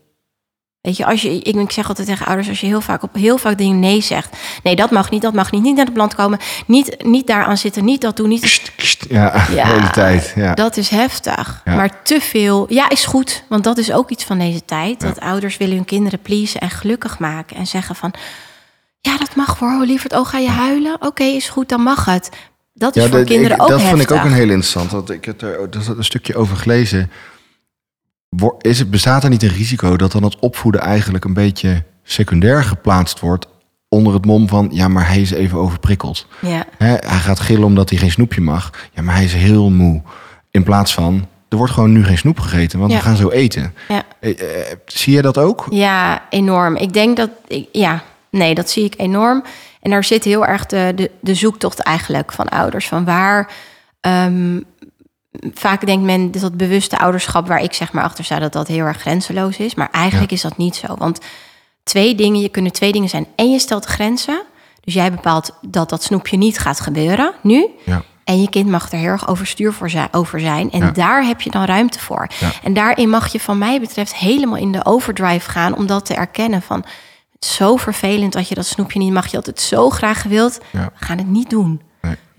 Weet 0.82 0.98
je, 0.98 1.06
als 1.06 1.22
je, 1.22 1.40
ik, 1.40 1.72
zeg 1.72 1.88
altijd 1.88 2.08
tegen 2.08 2.26
ouders, 2.26 2.50
als 2.50 2.60
je 2.60 2.68
heel 2.68 2.82
vaak 2.82 3.04
op 3.04 3.14
heel 3.14 3.38
vaak 3.38 3.58
dingen 3.58 3.80
nee 3.80 4.02
zegt. 4.02 4.38
Nee, 4.64 4.76
dat 4.76 4.92
mag 4.92 5.10
niet, 5.10 5.22
dat 5.22 5.34
mag 5.34 5.52
niet, 5.52 5.62
niet 5.62 5.76
naar 5.76 5.86
het 5.86 5.94
plant 5.94 6.16
komen. 6.16 6.40
Niet, 6.66 7.04
niet 7.04 7.28
daaraan 7.28 7.58
zitten, 7.58 7.86
niet 7.86 8.02
dat 8.02 8.18
doen, 8.18 8.30
niet. 8.30 8.72
Ja, 9.10 9.32
de 9.32 9.66
hele 9.66 9.90
tijd. 9.90 10.34
Ja. 10.36 10.54
Dat 10.54 10.78
is 10.78 10.90
heftig. 10.90 11.62
Maar 11.66 12.04
te 12.04 12.22
veel, 12.22 12.66
ja, 12.70 12.90
is 12.90 13.06
goed. 13.06 13.44
Want 13.48 13.64
dat 13.64 13.78
is 13.78 13.92
ook 13.92 14.10
iets 14.10 14.24
van 14.24 14.40
deze 14.40 14.66
tijd. 14.66 15.02
Dat 15.02 15.20
ouders 15.20 15.58
willen 15.58 15.76
hun 15.76 15.86
kinderen 15.86 16.22
pleasen 16.22 16.62
en 16.62 16.70
gelukkig 16.70 17.20
maken. 17.20 17.56
En 17.56 17.68
zeggen 17.68 17.96
van, 17.96 18.14
ja, 19.02 19.18
dat 19.18 19.36
mag 19.36 19.60
hoor, 19.60 19.86
lieverd. 19.86 20.14
Oh, 20.14 20.28
ga 20.28 20.38
je 20.38 20.50
huilen? 20.50 20.98
Oké, 21.02 21.24
is 21.24 21.50
goed, 21.50 21.70
dan 21.70 21.82
mag 21.82 22.06
het. 22.06 22.30
Dat 22.74 22.96
is 22.96 23.06
voor 23.06 23.24
kinderen 23.24 23.58
ik, 23.58 23.62
ook 23.62 23.70
Dat 23.70 23.82
vond 23.82 24.02
ik 24.02 24.12
ook 24.12 24.24
een 24.24 24.34
heel 24.34 24.42
interessant. 24.42 24.92
Want 24.92 25.10
ik 25.10 25.26
heb 25.26 25.42
er 25.42 25.70
een 25.98 26.04
stukje 26.04 26.36
over 26.36 26.58
gelezen 26.58 27.12
is 28.62 28.80
het, 28.80 28.92
bestaat 28.92 29.24
er 29.24 29.30
niet 29.30 29.44
een 29.44 29.50
risico 29.50 29.98
dat 29.98 30.12
dan 30.12 30.24
het 30.24 30.40
opvoeden 30.40 30.82
eigenlijk 30.82 31.26
een 31.26 31.34
beetje 31.34 31.84
secundair 32.04 32.64
geplaatst 32.64 33.20
wordt 33.20 33.48
onder 33.90 34.14
het 34.14 34.26
mom 34.26 34.48
van 34.48 34.70
ja, 34.72 34.88
maar 34.88 35.08
hij 35.08 35.22
is 35.22 35.32
even 35.32 35.58
overprikkeld. 35.58 36.28
Ja. 36.42 36.66
hij 36.78 37.00
gaat 37.02 37.40
gillen 37.40 37.64
omdat 37.64 37.90
hij 37.90 38.00
geen 38.00 38.12
snoepje 38.12 38.42
mag. 38.42 38.72
Ja, 38.94 39.02
maar 39.02 39.16
hij 39.16 39.24
is 39.24 39.34
heel 39.34 39.70
moe. 39.70 40.02
In 40.52 40.64
plaats 40.64 40.94
van 40.94 41.28
er 41.50 41.58
wordt 41.58 41.74
gewoon 41.74 41.92
nu 41.92 42.04
geen 42.04 42.18
snoep 42.18 42.40
gegeten, 42.40 42.80
want 42.80 42.94
we 42.94 43.00
gaan 43.00 43.16
zo 43.16 43.30
eten. 43.30 43.74
Ja. 43.88 44.04
Eh, 44.20 44.32
eh, 44.32 44.78
zie 44.86 45.14
je 45.14 45.22
dat 45.22 45.38
ook? 45.38 45.68
Ja, 45.70 46.24
enorm. 46.30 46.76
Ik 46.76 46.94
denk 46.94 47.18
dat 47.18 47.30
ja, 47.72 48.04
nee, 48.30 48.56
dat 48.56 48.70
zie 48.70 48.84
ik 48.84 48.94
enorm. 48.98 49.44
En 49.82 49.92
daar 49.92 50.04
zit 50.04 50.24
heel 50.24 50.46
erg 50.46 50.66
de, 50.66 50.92
de, 50.96 51.12
de 51.20 51.36
zoektocht 51.36 51.80
eigenlijk 51.80 52.32
van 52.32 52.50
ouders. 52.50 52.88
Van 52.88 53.06
waar 53.06 53.52
um, 54.02 54.66
vaak 55.54 55.86
denkt 55.86 56.06
men 56.06 56.32
dat 56.32 56.58
bewuste 56.58 57.00
ouderschap, 57.00 57.48
waar 57.48 57.62
ik 57.62 57.74
zeg 57.74 57.92
maar 57.92 58.04
achter 58.04 58.24
sta, 58.24 58.40
dat 58.40 58.54
dat 58.54 58.68
heel 58.68 58.86
erg 58.86 59.00
grenzeloos 59.00 59.58
is. 59.58 59.76
Maar 59.76 59.90
eigenlijk 59.92 60.32
is 60.32 60.42
dat 60.42 60.58
niet 60.58 60.76
zo. 60.76 60.96
Want 60.98 61.20
twee 61.84 62.16
dingen, 62.16 62.42
je 62.42 62.50
kunnen 62.50 62.72
twee 62.72 62.92
dingen 62.92 63.10
zijn. 63.10 63.28
En 63.36 63.52
je 63.52 63.60
stelt 63.60 63.86
grenzen. 63.86 64.42
Dus 64.82 64.94
jij 64.94 65.12
bepaalt 65.12 65.58
dat 65.62 65.90
dat 65.90 66.04
snoepje 66.04 66.38
niet 66.38 66.60
gaat 66.60 66.80
gebeuren 66.80 67.34
nu. 67.42 67.68
Ja. 67.86 68.04
En 68.24 68.42
je 68.42 68.50
kind 68.50 68.70
mag 68.70 68.92
er 68.92 68.98
heel 68.98 69.08
erg 69.08 69.28
overstuur 69.28 69.74
voor 69.74 69.90
zijn, 69.90 70.08
over 70.12 70.40
zijn. 70.40 70.72
En 70.72 70.94
daar 70.94 71.26
heb 71.26 71.42
je 71.42 71.50
dan 71.50 71.66
ruimte 71.66 72.00
voor. 72.00 72.28
En 72.64 72.74
daarin 72.74 73.10
mag 73.10 73.32
je, 73.32 73.40
van 73.40 73.58
mij 73.58 73.80
betreft, 73.80 74.16
helemaal 74.16 74.58
in 74.58 74.72
de 74.72 74.86
overdrive 74.86 75.50
gaan. 75.50 75.76
Om 75.76 75.88
dat 75.88 76.06
te 76.06 76.14
erkennen 76.14 76.62
van. 76.62 76.86
Zo 77.40 77.76
vervelend 77.76 78.34
dat 78.34 78.48
je 78.48 78.56
dat 78.56 78.66
snoepje 78.66 79.00
niet 79.00 79.14
mag. 79.14 79.28
Je 79.28 79.36
had 79.36 79.46
het 79.46 79.62
zo 79.62 79.90
graag 79.90 80.22
gewild. 80.22 80.60
We 80.72 80.90
gaan 80.94 81.18
het 81.18 81.28
niet 81.28 81.50
doen. 81.50 81.82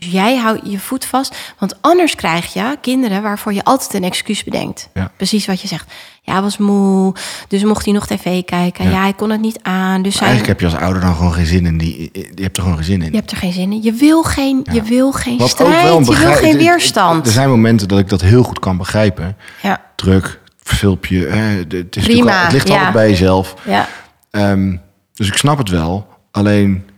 Dus 0.01 0.11
jij 0.11 0.37
houdt 0.37 0.61
je 0.65 0.79
voet 0.79 1.05
vast. 1.05 1.37
Want 1.59 1.75
anders 1.81 2.15
krijg 2.15 2.53
je 2.53 2.77
kinderen 2.81 3.23
waarvoor 3.23 3.53
je 3.53 3.65
altijd 3.65 3.95
een 3.95 4.05
excuus 4.05 4.45
bedenkt. 4.45 4.89
Ja. 4.95 5.11
Precies 5.17 5.47
wat 5.47 5.61
je 5.61 5.69
zegt. 5.69 5.93
Ja, 6.23 6.43
was 6.43 6.59
moe. 6.59 7.15
Dus 7.49 7.65
mocht 7.65 7.85
hij 7.85 7.95
nog 7.95 8.07
tv 8.07 8.45
kijken. 8.45 8.85
Ja, 8.85 8.91
ja 8.91 9.01
hij 9.01 9.13
kon 9.13 9.31
het 9.31 9.41
niet 9.41 9.59
aan. 9.63 10.03
Dus 10.03 10.19
Eigenlijk 10.19 10.49
heb 10.49 10.61
je 10.61 10.67
als 10.67 10.75
ouder 10.75 11.03
dan 11.03 11.15
gewoon 11.15 11.33
geen 11.33 11.47
zin 11.47 11.67
in. 11.67 11.79
Die, 11.79 12.11
je 12.13 12.43
hebt 12.43 12.57
er 12.57 12.63
gewoon 12.63 12.79
geen 12.79 12.87
zin 12.87 13.03
in. 13.03 13.11
Je 13.11 13.17
hebt 13.17 13.31
er 13.31 13.37
geen 13.37 13.53
zin 13.53 13.73
in. 13.73 13.83
Je 13.83 13.93
wil 13.93 14.23
geen, 14.23 14.67
je 14.73 14.83
wil 14.83 15.13
geen 15.13 15.39
Wat 15.39 15.49
strijd. 15.49 16.07
je 16.07 16.15
wil 16.15 16.33
geen 16.35 16.57
weerstand. 16.57 17.27
Er 17.27 17.33
zijn 17.33 17.49
momenten 17.49 17.89
dat 17.89 17.99
ik 17.99 18.09
dat 18.09 18.21
heel 18.21 18.43
goed 18.43 18.59
kan 18.59 18.77
begrijpen. 18.77 19.37
Ja. 19.63 19.81
Druk, 19.95 20.41
filmpje. 20.63 21.27
Het, 21.27 21.97
is 21.97 22.05
Prima, 22.05 22.43
het 22.43 22.53
ligt 22.53 22.71
altijd 22.71 22.93
bij 22.93 23.09
jezelf. 23.09 23.55
Ja. 23.65 23.89
Ehm, 24.31 24.77
dus 25.21 25.29
ik 25.29 25.37
snap 25.37 25.59
het 25.59 25.69
wel. 25.69 26.07
Alleen, 26.31 26.89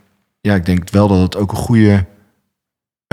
ja, 0.41 0.55
ik 0.55 0.67
denk 0.67 0.91
wel 0.91 1.09
dat 1.09 1.21
het 1.21 1.37
ook 1.37 1.51
een 1.51 1.57
goede 1.57 2.07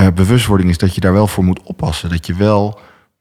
uh, 0.02 0.08
bewustwording 0.16 0.70
is 0.70 0.78
dat 0.78 0.96
je 0.96 1.02
daar 1.02 1.14
wel 1.14 1.28
voor 1.28 1.44
moet 1.44 1.64
oppassen. 1.64 2.10
Dat 2.10 2.26
je 2.26 2.36
wel 2.36 2.80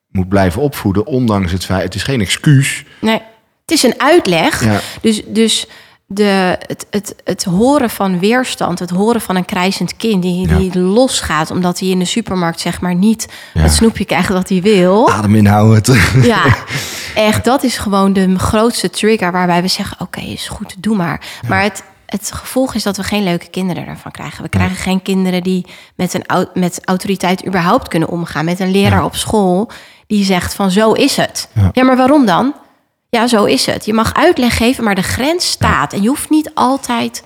moet 0.09 0.29
blijven 0.29 0.63
opvoeden, 0.63 1.07
ondanks 1.07 1.53
het 1.53 1.65
feit... 1.65 1.83
Het 1.83 1.95
is 1.95 2.03
geen 2.03 2.21
excuus. 2.21 2.85
Nee, 3.01 3.23
het 3.61 3.71
is 3.71 3.83
een 3.83 4.01
uitleg. 4.01 4.81
Dus, 5.01 5.23
dus 5.27 5.67
de, 6.11 6.57
het, 6.67 6.87
het, 6.91 7.15
het 7.25 7.45
horen 7.45 7.91
van 7.91 8.19
weerstand, 8.19 8.79
het 8.79 8.91
horen 8.91 9.21
van 9.21 9.37
een 9.37 9.45
krijzend 9.45 9.97
kind... 9.97 10.23
die, 10.23 10.47
die 10.47 10.79
losgaat 10.79 11.51
omdat 11.51 11.79
hij 11.79 11.89
in 11.89 11.99
de 11.99 12.05
supermarkt 12.05 12.61
zeg 12.61 12.81
maar 12.81 12.95
niet 12.95 13.29
het 13.53 13.73
snoepje 13.73 14.05
krijgt 14.05 14.29
wat 14.29 14.49
hij 14.49 14.63
wil. 14.63 15.11
Adem 15.11 15.35
inhouden. 15.35 16.01
Ja, 16.23 16.43
echt, 17.15 17.45
dat 17.45 17.63
is 17.63 17.79
gewoon 17.79 18.13
de 18.13 18.39
grootste 18.39 18.91
trigger... 18.91 19.33
waarbij 19.33 19.63
we 19.63 19.69
zeggen, 19.69 20.01
oké, 20.01 20.21
is 20.21 20.49
goed, 20.49 20.75
doe 20.79 20.97
maar. 20.97 21.21
Maar 21.49 21.63
het 21.63 21.85
het 22.07 22.33
gevolg 22.33 22.75
is 22.75 22.83
dat 22.83 22.97
we 22.97 23.03
geen 23.03 23.23
leuke 23.23 23.49
kinderen 23.51 23.87
ervan 23.87 24.11
krijgen. 24.11 24.43
We 24.43 24.49
krijgen 24.49 24.77
geen 24.77 25.03
kinderen 25.03 25.43
die 25.43 25.67
met, 25.95 26.15
een, 26.15 26.49
met 26.55 26.81
autoriteit 26.85 27.47
überhaupt 27.47 27.89
kunnen 27.89 28.09
omgaan. 28.09 28.45
Met 28.45 28.61
een 28.61 28.71
leraar 28.71 29.05
op 29.05 29.17
school 29.17 29.71
die 30.07 30.25
zegt 30.25 30.55
van 30.55 30.71
zo 30.71 30.93
is 30.93 31.17
het. 31.17 31.49
Ja. 31.73 31.85
maar 31.85 31.97
waarom 31.97 32.27
dan? 32.27 32.55
Ja, 33.11 33.27
zo 33.27 33.45
is 33.45 33.67
het. 33.67 33.85
Je 33.85 33.93
mag 33.93 34.15
uitleg 34.15 34.57
geven, 34.57 34.85
maar 34.85 34.95
de 34.95 35.03
grens 35.03 35.51
staat. 35.51 35.93
En 35.93 36.03
je 36.03 36.09
hoeft 36.09 36.31
niet 36.31 36.51
altijd 36.55 37.25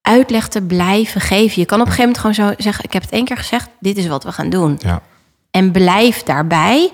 uitleg 0.00 0.48
te 0.48 0.62
blijven 0.62 1.20
geven. 1.20 1.60
Je 1.60 1.66
kan 1.66 1.80
op 1.80 1.86
een 1.86 1.92
gegeven 1.92 2.12
moment 2.20 2.38
gewoon 2.38 2.56
zo 2.56 2.62
zeggen... 2.62 2.84
ik 2.84 2.92
heb 2.92 3.02
het 3.02 3.10
één 3.10 3.24
keer 3.24 3.36
gezegd, 3.36 3.68
dit 3.80 3.96
is 3.96 4.06
wat 4.06 4.24
we 4.24 4.32
gaan 4.32 4.50
doen. 4.50 4.78
Ja. 4.82 5.02
En 5.50 5.70
blijf 5.70 6.22
daarbij. 6.22 6.90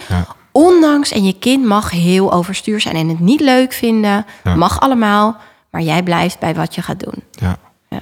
Ondanks, 0.53 1.11
en 1.11 1.25
je 1.25 1.39
kind 1.39 1.65
mag 1.65 1.91
heel 1.91 2.33
overstuur 2.33 2.81
zijn 2.81 2.97
en 2.97 3.09
het 3.09 3.21
niet 3.21 3.41
leuk 3.41 3.73
vinden. 3.73 4.27
Mag 4.57 4.81
allemaal. 4.81 5.37
Maar 5.71 5.83
jij 5.83 6.03
blijft 6.03 6.39
bij 6.39 6.55
wat 6.55 6.75
je 6.75 6.83
gaat 6.83 7.01
doen. 7.01 7.23
Ja. 7.31 7.59
ja. 7.89 8.01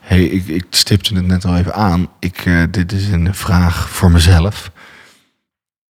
Hey, 0.00 0.24
ik, 0.24 0.46
ik 0.46 0.66
stipte 0.70 1.14
het 1.14 1.26
net 1.26 1.44
al 1.44 1.56
even 1.56 1.74
aan. 1.74 2.08
Ik, 2.18 2.44
uh, 2.44 2.62
dit 2.70 2.92
is 2.92 3.08
een 3.08 3.34
vraag 3.34 3.88
voor 3.88 4.10
mezelf. 4.10 4.70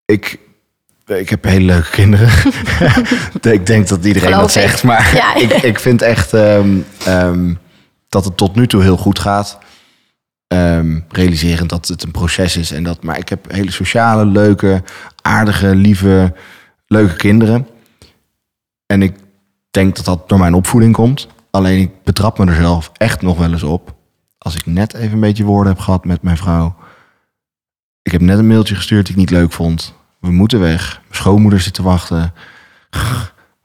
Ik, 0.06 0.40
ik 1.16 1.30
heb 1.30 1.44
hele 1.44 1.66
leuke 1.66 1.90
kinderen. 1.90 2.30
ik 3.58 3.66
denk 3.66 3.88
dat 3.88 4.06
iedereen 4.06 4.32
dat 4.32 4.52
zegt. 4.52 4.84
Maar 4.84 5.16
ja. 5.16 5.36
ik, 5.36 5.52
ik 5.52 5.80
vind 5.80 6.02
echt 6.02 6.34
um, 6.34 6.86
um, 7.08 7.60
dat 8.10 8.26
het 8.26 8.38
tot 8.38 8.56
nu 8.56 8.68
toe 8.68 8.82
heel 8.82 8.98
goed 8.98 9.20
gaat. 9.20 9.58
Um, 10.48 11.06
realiserend 11.10 11.70
dat 11.70 11.88
het 11.88 12.04
een 12.04 12.12
proces 12.12 12.58
is. 12.58 12.72
En 12.72 12.84
dat, 12.84 13.04
maar 13.04 13.18
ik 13.18 13.30
heb 13.30 13.52
hele 13.52 13.72
sociale, 13.72 14.26
leuke, 14.26 14.84
aardige, 15.22 15.76
lieve, 15.76 16.34
leuke 16.88 17.16
kinderen. 17.16 17.68
En 18.86 19.02
ik 19.02 19.16
denk 19.72 19.96
dat 19.96 20.06
dat 20.06 20.30
door 20.30 20.40
mijn 20.40 20.54
opvoeding 20.54 20.94
komt. 20.94 21.28
Alleen 21.52 21.80
ik 21.80 22.04
betrap 22.04 22.38
me 22.38 22.46
er 22.46 22.56
zelf 22.56 22.92
echt 22.94 23.22
nog 23.22 23.38
wel 23.38 23.52
eens 23.52 23.64
op. 23.64 23.96
Als 24.38 24.56
ik 24.56 24.66
net 24.66 24.94
even 24.94 25.14
een 25.14 25.20
beetje 25.20 25.44
woorden 25.44 25.74
heb 25.74 25.82
gehad 25.82 26.06
met 26.06 26.22
mijn 26.22 26.38
vrouw. 26.38 26.76
Ik 28.02 28.12
heb 28.12 28.22
net 28.22 28.38
een 28.38 28.48
mailtje 28.48 28.76
gestuurd 28.76 29.06
die 29.06 29.16
ik 29.16 29.20
niet 29.20 29.30
leuk 29.30 29.52
vond. 29.52 29.96
We 30.28 30.34
moeten 30.34 30.60
weg. 30.60 31.00
Mijn 31.02 31.16
schoonmoeder 31.16 31.60
zit 31.60 31.74
te 31.74 31.84
wachten. 31.84 32.34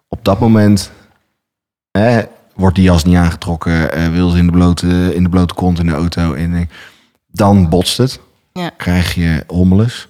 Op 0.08 0.24
dat 0.24 0.40
moment 0.40 0.90
wordt 2.54 2.74
die 2.74 2.84
jas 2.84 3.04
niet 3.04 3.16
aangetrokken. 3.16 3.92
Eh, 3.92 4.08
wil 4.08 4.30
ze 4.30 4.38
in 4.38 4.46
de, 4.46 4.52
blote, 4.52 5.14
in 5.14 5.22
de 5.22 5.28
blote 5.28 5.54
kont 5.54 5.78
in 5.78 5.86
de 5.86 5.92
auto. 5.92 6.34
En 6.34 6.70
dan 7.26 7.68
botst 7.68 7.98
het. 7.98 8.20
Ja. 8.52 8.70
Krijg 8.76 9.14
je 9.14 9.44
hommeles. 9.46 10.08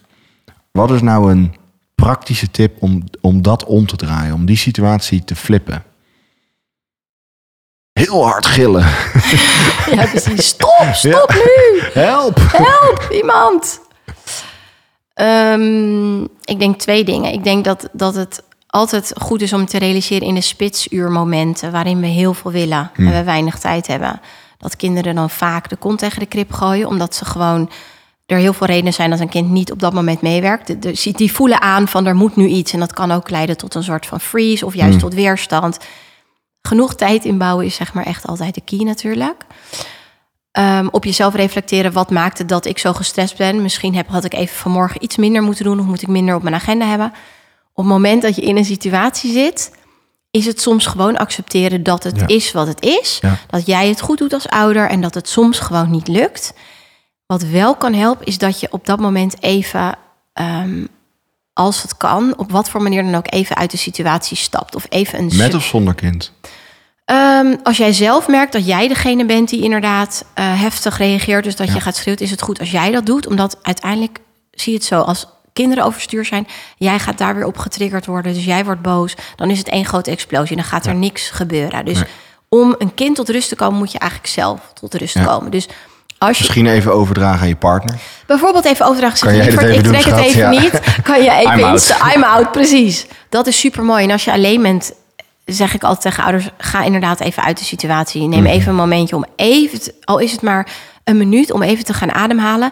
Wat 0.70 0.90
is 0.90 1.02
nou 1.02 1.30
een 1.30 1.54
praktische 1.94 2.50
tip 2.50 2.82
om, 2.82 3.04
om 3.20 3.42
dat 3.42 3.64
om 3.64 3.86
te 3.86 3.96
draaien? 3.96 4.34
Om 4.34 4.46
die 4.46 4.56
situatie 4.56 5.24
te 5.24 5.36
flippen? 5.36 5.84
heel 7.92 8.24
hard 8.24 8.46
gillen. 8.46 8.84
Ja, 9.94 10.06
precies. 10.06 10.46
Stop, 10.46 10.88
stop 10.92 11.34
nu! 11.34 11.82
Help! 11.92 12.38
Help, 12.52 13.08
iemand! 13.10 13.80
Ehm, 15.14 16.22
ik 16.22 16.58
denk 16.58 16.78
twee 16.78 17.04
dingen. 17.04 17.32
Ik 17.32 17.44
denk 17.44 17.64
dat, 17.64 17.88
dat 17.92 18.14
het 18.14 18.42
altijd 18.66 19.12
goed 19.20 19.42
is 19.42 19.52
om 19.52 19.66
te 19.66 19.78
realiseren 19.78 20.26
in 20.26 20.34
de 20.34 20.40
spitsuurmomenten... 20.40 21.72
waarin 21.72 22.00
we 22.00 22.06
heel 22.06 22.34
veel 22.34 22.50
willen 22.50 22.90
en 22.94 23.12
we 23.12 23.22
weinig 23.24 23.58
tijd 23.58 23.86
hebben. 23.86 24.20
Dat 24.58 24.76
kinderen 24.76 25.14
dan 25.14 25.30
vaak 25.30 25.68
de 25.68 25.76
kont 25.76 25.98
tegen 25.98 26.20
de 26.20 26.26
krip 26.26 26.52
gooien... 26.52 26.88
omdat 26.88 27.14
ze 27.14 27.24
gewoon 27.24 27.70
er 28.26 28.38
heel 28.38 28.52
veel 28.52 28.66
redenen 28.66 28.92
zijn 28.92 29.10
dat 29.10 29.20
een 29.20 29.28
kind 29.28 29.50
niet 29.50 29.72
op 29.72 29.80
dat 29.80 29.92
moment 29.92 30.22
meewerkt. 30.22 30.96
Die 31.16 31.32
voelen 31.32 31.60
aan 31.60 31.88
van 31.88 32.06
er 32.06 32.14
moet 32.14 32.36
nu 32.36 32.46
iets. 32.46 32.72
En 32.72 32.80
dat 32.80 32.92
kan 32.92 33.12
ook 33.12 33.30
leiden 33.30 33.56
tot 33.56 33.74
een 33.74 33.82
soort 33.82 34.06
van 34.06 34.20
freeze 34.20 34.66
of 34.66 34.74
juist 34.74 34.98
tot 34.98 35.14
weerstand. 35.14 35.78
Genoeg 36.62 36.94
tijd 36.94 37.24
inbouwen 37.24 37.66
is 37.66 37.74
zeg 37.74 37.94
maar 37.94 38.06
echt 38.06 38.26
altijd 38.26 38.54
de 38.54 38.60
key 38.64 38.78
natuurlijk. 38.78 39.44
Ehm, 40.52 40.88
op 40.90 41.04
jezelf 41.04 41.34
reflecteren, 41.34 41.92
wat 41.92 42.10
maakte 42.10 42.44
dat 42.44 42.64
ik 42.66 42.78
zo 42.78 42.92
gestrest 42.92 43.36
ben? 43.36 43.62
Misschien 43.62 43.94
heb, 43.94 44.08
had 44.08 44.24
ik 44.24 44.34
even 44.34 44.56
vanmorgen 44.56 45.02
iets 45.04 45.16
minder 45.16 45.42
moeten 45.42 45.64
doen... 45.64 45.78
of 45.80 45.84
moet 45.86 46.02
ik 46.02 46.08
minder 46.08 46.34
op 46.34 46.42
mijn 46.42 46.54
agenda 46.54 46.86
hebben? 46.86 47.12
Op 47.74 47.84
het 47.84 47.92
moment 47.92 48.22
dat 48.22 48.36
je 48.36 48.42
in 48.42 48.56
een 48.56 48.64
situatie 48.64 49.32
zit... 49.32 49.70
is 50.30 50.46
het 50.46 50.60
soms 50.60 50.86
gewoon 50.86 51.16
accepteren 51.16 51.82
dat 51.82 52.02
het 52.04 52.20
Ja. 52.20 52.26
is 52.26 52.52
wat 52.52 52.66
het 52.66 52.82
is. 52.82 53.18
Ja. 53.20 53.38
Dat 53.46 53.66
jij 53.66 53.88
het 53.88 54.00
goed 54.00 54.18
doet 54.18 54.32
als 54.32 54.48
ouder 54.48 54.88
en 54.88 55.00
dat 55.00 55.14
het 55.14 55.28
soms 55.28 55.58
gewoon 55.58 55.90
niet 55.90 56.08
lukt. 56.08 56.52
Wat 57.26 57.42
wel 57.42 57.74
kan 57.76 57.94
helpen, 57.94 58.26
is 58.26 58.38
dat 58.38 58.60
je 58.60 58.72
op 58.72 58.86
dat 58.86 59.00
moment 59.00 59.42
even, 59.42 59.94
ehm, 60.32 60.86
als 61.52 61.82
het 61.82 61.96
kan, 61.96 62.38
op 62.38 62.50
wat 62.50 62.68
voor 62.70 62.82
manier 62.82 63.02
dan 63.02 63.14
ook 63.14 63.32
even 63.32 63.56
uit 63.56 63.70
de 63.70 63.76
situatie 63.76 64.36
stapt. 64.36 64.74
Of 64.74 64.86
even 64.88 65.18
een 65.18 65.30
Met 65.36 65.54
of 65.54 65.64
zonder 65.64 65.94
kind? 65.94 66.32
Ehm, 67.04 67.54
als 67.62 67.76
jij 67.76 67.92
zelf 67.92 68.28
merkt 68.28 68.52
dat 68.52 68.66
jij 68.66 68.88
degene 68.88 69.24
bent 69.24 69.48
die 69.48 69.62
inderdaad 69.62 70.24
eh, 70.34 70.60
heftig 70.60 70.98
reageert, 70.98 71.44
dus 71.44 71.56
dat 71.56 71.66
Ja. 71.66 71.74
je 71.74 71.80
gaat 71.80 71.96
schreeuwen, 71.96 72.22
is 72.24 72.30
het 72.30 72.42
goed 72.42 72.60
als 72.60 72.70
jij 72.70 72.90
dat 72.90 73.06
doet. 73.06 73.26
Omdat 73.26 73.58
uiteindelijk 73.62 74.18
zie 74.50 74.72
je 74.72 74.78
het 74.78 74.86
zo, 74.86 75.00
als 75.00 75.26
kinderen 75.52 75.84
overstuur 75.84 76.24
zijn, 76.24 76.46
jij 76.76 76.98
gaat 76.98 77.18
daar 77.18 77.34
weer 77.34 77.46
op 77.46 77.58
getriggerd 77.58 78.06
worden, 78.06 78.34
dus 78.34 78.44
jij 78.44 78.64
wordt 78.64 78.82
boos, 78.82 79.14
dan 79.36 79.50
is 79.50 79.58
het 79.58 79.68
één 79.68 79.84
grote 79.84 80.10
explosie. 80.10 80.56
Dan 80.56 80.64
gaat 80.64 80.86
er 80.86 80.94
niks 80.94 81.30
gebeuren. 81.30 81.84
Dus 81.84 81.94
Nee. 81.94 82.04
om 82.48 82.74
een 82.78 82.94
kind 82.94 83.16
tot 83.16 83.28
rust 83.28 83.48
te 83.48 83.56
komen, 83.56 83.78
moet 83.78 83.92
je 83.92 83.98
eigenlijk 83.98 84.32
zelf 84.32 84.60
tot 84.80 84.94
rust 84.94 85.14
Ja. 85.14 85.24
komen. 85.24 85.50
Dus 85.50 85.68
als 86.18 86.36
je 86.38 86.42
Misschien 86.44 86.66
even 86.66 86.92
overdragen 86.94 87.40
aan 87.40 87.48
je 87.48 87.56
partner. 87.56 87.94
bijvoorbeeld 88.26 88.64
even 88.64 88.86
overdragen, 88.86 89.18
Kan 89.18 89.36
jij 89.36 89.44
je, 89.44 89.50
dit 89.50 89.60
"Lieverd, 89.60 89.76
even 89.76 89.84
ik 89.84 89.92
doen, 89.92 90.02
trek 90.02 90.16
het 90.16 90.24
even 90.26 90.52
Ja. 90.52 90.60
niet. 90.60 90.80
Kan 91.02 91.22
je 91.22 91.30
even 91.40 91.58
I'm 91.58 91.64
out. 91.64 91.94
I'm 92.14 92.22
out, 92.22 92.52
precies. 92.52 93.06
Dat 93.28 93.46
is 93.46 93.58
super 93.58 93.82
mooi. 93.82 94.04
En 94.04 94.10
als 94.10 94.24
je 94.24 94.32
alleen 94.32 94.62
bent, 94.62 94.92
zeg 95.54 95.74
ik 95.74 95.82
altijd 95.82 96.00
tegen 96.02 96.22
ouders, 96.24 96.48
ga 96.58 96.82
inderdaad 96.82 97.20
even 97.20 97.42
uit 97.42 97.58
de 97.58 97.64
situatie. 97.64 98.22
Neem 98.28 98.42
Mhm. 98.42 98.52
even 98.52 98.68
een 98.70 98.76
momentje 98.76 99.16
om 99.16 99.24
even, 99.36 99.80
al 100.04 100.18
is 100.18 100.32
het 100.32 100.42
maar 100.42 100.70
een 101.04 101.16
minuut, 101.16 101.52
om 101.52 101.62
even 101.62 101.84
te 101.84 101.94
gaan 101.94 102.12
ademhalen. 102.12 102.70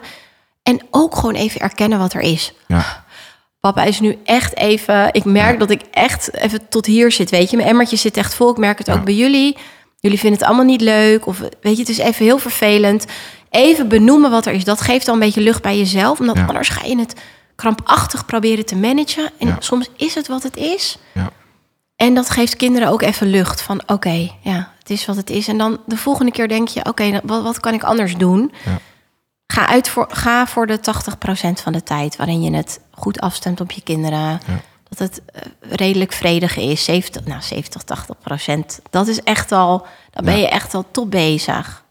En 0.63 0.81
ook 0.91 1.15
gewoon 1.15 1.35
even 1.35 1.61
erkennen 1.61 1.99
wat 1.99 2.13
er 2.13 2.21
is. 2.21 2.53
Ja. 2.67 3.03
Papa 3.59 3.83
is 3.83 3.99
nu 3.99 4.17
echt 4.25 4.57
even. 4.57 5.09
Ik 5.13 5.23
merk 5.25 5.59
dat 5.59 5.69
ik 5.69 5.81
echt 5.91 6.33
even 6.33 6.69
tot 6.69 6.85
hier 6.85 7.11
zit. 7.11 7.29
Weet 7.29 7.49
je, 7.49 7.55
mijn 7.57 7.69
emmertje 7.69 7.95
zit 7.95 8.17
echt 8.17 8.33
vol. 8.35 8.51
Ik 8.51 8.57
merk 8.57 8.77
het 8.77 8.87
Ja. 8.87 8.93
ook 8.93 9.03
bij 9.03 9.13
jullie. 9.13 9.57
Jullie 9.99 10.19
vinden 10.19 10.39
het 10.39 10.47
allemaal 10.47 10.65
niet 10.65 10.81
leuk. 10.81 11.25
Of 11.27 11.39
weet 11.39 11.73
je, 11.75 11.79
het 11.81 11.89
is 11.89 11.97
even 11.97 12.25
heel 12.25 12.37
vervelend. 12.37 13.05
Even 13.49 13.87
benoemen 13.87 14.31
wat 14.31 14.45
er 14.45 14.53
is. 14.53 14.63
Dat 14.63 14.81
geeft 14.81 15.07
al 15.07 15.13
een 15.13 15.19
beetje 15.19 15.41
lucht 15.41 15.61
bij 15.61 15.77
jezelf. 15.77 16.19
Omdat 16.19 16.37
anders 16.47 16.69
ga 16.69 16.85
je 16.85 16.97
het 16.99 17.13
krampachtig 17.55 18.25
proberen 18.25 18.65
te 18.65 18.75
managen. 18.75 19.29
En 19.39 19.55
soms 19.59 19.89
is 19.97 20.15
het 20.15 20.27
wat 20.27 20.43
het 20.43 20.57
is. 20.57 20.97
Ja. 21.13 21.29
En 22.01 22.13
dat 22.13 22.29
geeft 22.29 22.55
kinderen 22.55 22.87
ook 22.87 23.01
even 23.01 23.27
lucht. 23.27 23.61
Van 23.61 23.81
oké, 23.85 24.29
ja, 24.39 24.71
het 24.79 24.89
is 24.89 25.05
wat 25.05 25.15
het 25.15 25.29
is. 25.29 25.47
En 25.47 25.57
dan 25.57 25.79
de 25.85 25.97
volgende 25.97 26.31
keer 26.31 26.47
denk 26.47 26.67
je: 26.67 26.85
oké, 26.85 27.19
wat, 27.23 27.43
wat 27.43 27.59
kan 27.59 27.73
ik 27.73 27.83
anders 27.83 28.17
doen? 28.17 28.51
Ja. 28.65 28.79
Ga, 29.47 29.67
uit 29.67 29.89
voor, 29.89 30.07
ga 30.09 30.47
voor 30.47 30.67
de 30.67 30.79
80% 30.79 30.81
van 31.63 31.73
de 31.73 31.83
tijd 31.83 32.15
waarin 32.15 32.41
je 32.41 32.55
het 32.55 32.79
goed 32.91 33.19
afstemt 33.19 33.61
op 33.61 33.71
je 33.71 33.81
kinderen. 33.81 34.39
Dat 34.89 34.99
het 34.99 35.21
eh, 35.25 35.41
redelijk 35.69 36.11
vredig 36.13 36.57
is. 36.57 36.83
70, 36.83 37.25
nou, 37.25 37.41
70, 37.41 37.81
80%. 37.83 38.81
Dat 38.89 39.07
is 39.07 39.23
echt 39.23 39.51
al, 39.51 39.85
dan 40.11 40.25
ben 40.25 40.39
je 40.39 40.49
echt 40.49 40.73
al 40.73 40.85
top 40.91 41.11
bezig. 41.11 41.83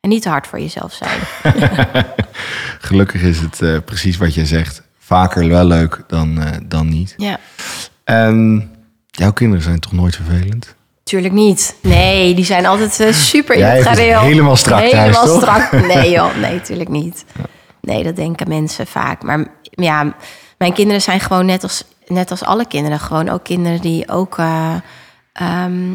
En 0.00 0.08
niet 0.08 0.22
te 0.22 0.28
hard 0.28 0.46
voor 0.46 0.60
jezelf 0.60 0.92
zijn. 0.92 1.20
Gelukkig 2.88 3.22
is 3.22 3.38
het 3.40 3.62
eh, 3.62 3.78
precies 3.84 4.16
wat 4.16 4.34
je 4.34 4.46
zegt. 4.46 4.82
Vaker 4.98 5.48
wel 5.48 5.64
leuk 5.64 6.04
dan, 6.06 6.42
eh, 6.42 6.58
dan 6.62 6.88
niet. 6.88 7.14
Ja, 7.16 7.38
En 8.04 8.70
jouw 9.18 9.32
kinderen 9.32 9.64
zijn 9.64 9.80
toch 9.80 9.92
nooit 9.92 10.14
vervelend? 10.16 10.74
tuurlijk 11.04 11.34
niet. 11.34 11.76
Nee, 11.80 12.34
die 12.34 12.44
zijn 12.44 12.66
altijd 12.66 13.00
eh, 13.00 13.12
super 13.12 13.54
in 13.56 13.64
helemaal 13.64 14.56
strak 14.56 14.78
thuis, 14.78 14.92
Helemaal 14.92 15.26
toch? 15.26 15.40
strak. 15.42 15.72
Nee 15.94 16.10
joh, 16.10 16.36
nee, 16.36 16.60
tuurlijk 16.60 16.88
niet. 16.88 17.24
Nee, 17.80 18.02
dat 18.04 18.16
denken 18.16 18.48
mensen 18.48 18.86
vaak. 18.86 19.22
Maar 19.22 19.46
ja, 19.62 20.14
mijn 20.58 20.72
kinderen 20.72 21.02
zijn 21.02 21.20
gewoon 21.20 21.46
net 21.46 21.62
als, 21.62 21.84
net 22.06 22.30
als 22.30 22.44
alle 22.44 22.66
kinderen. 22.66 23.00
Gewoon 23.00 23.28
ook 23.28 23.44
kinderen 23.44 23.80
die 23.80 24.08
ook... 24.08 24.38
eh, 24.38 24.74
ehm, 25.32 25.94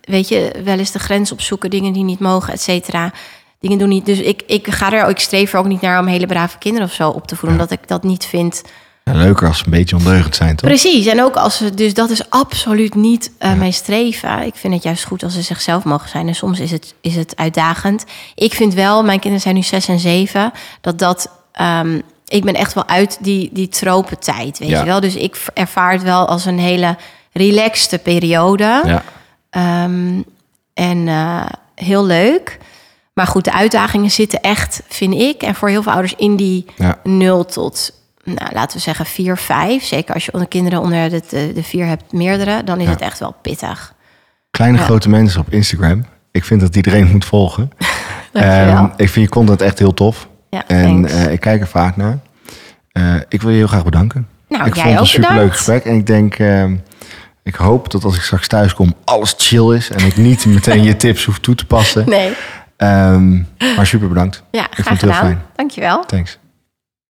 weet 0.00 0.28
je, 0.28 0.60
wel 0.64 0.78
eens 0.78 0.92
de 0.92 0.98
grens 0.98 1.32
opzoeken, 1.32 1.70
dingen 1.70 1.92
die 1.92 2.04
niet 2.04 2.20
mogen, 2.20 2.52
et 2.52 2.60
cetera. 2.60 3.12
Dingen 3.60 3.78
doen 3.78 3.88
niet. 3.88 4.06
Dus 4.06 4.18
ik, 4.18 4.42
ik 4.46 4.70
ga 4.70 4.92
er, 4.92 5.08
ik 5.08 5.18
streef 5.18 5.52
er 5.52 5.58
ook 5.58 5.66
niet 5.66 5.80
naar 5.80 6.00
om 6.00 6.06
hele 6.06 6.26
brave 6.26 6.58
kinderen 6.58 6.86
of 6.88 6.94
zo 6.94 7.08
op 7.08 7.26
te 7.26 7.36
voeden, 7.36 7.58
omdat 7.60 7.78
ik 7.78 7.88
dat 7.88 8.02
niet 8.02 8.24
vind. 8.26 8.62
Ja, 9.04 9.12
leuker 9.12 9.46
als 9.48 9.58
ze 9.58 9.64
een 9.64 9.70
beetje 9.70 9.96
ondeugend 9.96 10.36
zijn, 10.36 10.56
toch? 10.56 10.68
Precies. 10.68 11.06
En 11.06 11.22
ook 11.22 11.34
als 11.36 11.56
ze, 11.56 11.74
dus 11.74 11.94
dat 11.94 12.10
is 12.10 12.30
absoluut 12.30 12.94
niet 12.94 13.30
eh, 13.38 13.54
mijn 13.54 13.72
streven. 13.72 14.42
Ik 14.42 14.54
vind 14.54 14.74
het 14.74 14.82
juist 14.82 15.04
goed 15.04 15.22
als 15.22 15.34
ze 15.34 15.42
zichzelf 15.42 15.84
mogen 15.84 16.08
zijn. 16.08 16.28
En 16.28 16.34
soms 16.34 16.60
is 16.60 16.70
het, 16.70 16.94
is 17.00 17.16
het 17.16 17.36
uitdagend. 17.36 18.04
Ik 18.34 18.54
vind 18.54 18.74
wel, 18.74 19.02
mijn 19.04 19.18
kinderen 19.18 19.40
zijn 19.42 19.54
nu 19.54 19.62
zes 19.62 19.88
en 19.88 19.98
zeven, 19.98 20.52
dat 20.80 20.98
dat. 20.98 21.30
ehm, 21.52 22.00
ik 22.26 22.44
ben 22.44 22.54
echt 22.54 22.74
wel 22.74 22.88
uit 22.88 23.18
die, 23.20 23.50
die 23.52 23.68
tropentijd, 23.68 24.58
weet 24.58 24.68
Ja. 24.68 24.78
je 24.78 24.84
wel. 24.84 25.00
Dus 25.00 25.14
ik 25.14 25.36
ervaar 25.54 25.92
het 25.92 26.02
wel 26.02 26.26
als 26.28 26.44
een 26.44 26.58
hele 26.58 26.96
relaxte 27.32 27.98
periode. 27.98 28.82
Ja. 28.84 29.02
Ehm, 29.50 30.20
en 30.74 31.08
eh, 31.08 31.44
heel 31.74 32.04
leuk. 32.06 32.58
Maar 33.14 33.26
goed, 33.26 33.44
de 33.44 33.52
uitdagingen 33.52 34.10
zitten 34.10 34.40
echt, 34.40 34.82
vind 34.88 35.14
ik, 35.14 35.42
en 35.42 35.54
voor 35.54 35.68
heel 35.68 35.82
veel 35.82 35.92
ouders 35.92 36.14
in 36.16 36.36
die. 36.36 36.64
0 37.02 37.44
tot, 37.44 37.92
nou, 38.24 38.52
laten 38.52 38.76
we 38.76 38.82
zeggen, 38.82 39.06
4, 39.06 39.36
5. 39.36 39.84
Zeker 39.84 40.14
als 40.14 40.24
je 40.24 40.32
onder 40.32 40.48
kinderen 40.48 40.80
onder 40.80 41.10
de, 41.10 41.22
de, 41.28 41.52
de 41.54 41.62
4 41.62 41.86
hebt, 41.86 42.12
meerdere, 42.12 42.64
dan 42.64 42.78
is 42.78 42.84
Ja. 42.84 42.90
het 42.90 43.00
echt 43.00 43.18
wel 43.18 43.34
pittig. 43.42 43.94
Kleine 44.50 44.78
Ja. 44.78 44.84
grote 44.84 45.08
mensen 45.08 45.40
op 45.40 45.50
Instagram. 45.52 46.04
Ik 46.30 46.44
vind 46.44 46.60
dat 46.60 46.76
iedereen 46.76 47.10
moet 47.10 47.24
volgen. 47.24 47.70
Ehm, 48.32 48.84
ik 48.96 49.08
vind 49.08 49.24
je 49.26 49.28
content 49.28 49.60
echt 49.62 49.78
heel 49.78 49.94
tof. 49.94 50.28
Ja, 50.50 50.66
En 50.66 51.06
eh, 51.08 51.32
ik 51.32 51.40
kijk 51.40 51.60
er 51.60 51.66
vaak 51.66 51.96
naar. 51.96 52.18
Eh, 52.92 53.14
ik 53.28 53.42
wil 53.42 53.50
je 53.50 53.56
heel 53.56 53.66
graag 53.66 53.84
bedanken. 53.84 54.28
nou, 54.48 54.66
ik 54.66 54.74
jij 54.74 54.82
vond 54.84 54.94
het 54.94 55.00
ook 55.00 55.06
een 55.16 55.22
superleuk 55.22 55.52
gesprek. 55.52 55.84
En 55.84 55.94
ik 55.94 56.06
denk, 56.06 56.34
ehm, 56.34 56.76
ik 57.42 57.54
hoop 57.54 57.90
dat 57.90 58.04
als 58.04 58.16
ik 58.16 58.22
straks 58.22 58.48
thuis 58.48 58.74
kom, 58.74 58.94
alles 59.04 59.34
chill 59.36 59.74
is. 59.74 59.90
En 59.90 60.04
ik 60.06 60.16
niet 60.16 60.46
meteen 60.54 60.82
je 60.82 60.96
tips 60.96 61.24
hoef 61.24 61.38
toe 61.38 61.54
te 61.54 61.66
passen. 61.66 62.08
Nee, 62.08 62.32
Ehm, 62.76 63.32
maar 63.76 63.86
super 63.86 64.08
bedankt. 64.08 64.42
ja, 64.50 64.60
vond 64.62 64.74
graag 64.74 64.88
het 64.88 65.00
heel 65.00 65.12
gedaan. 65.12 65.26
fijn. 65.26 65.42
Dankjewel. 65.54 66.04
Thanks. 66.06 66.38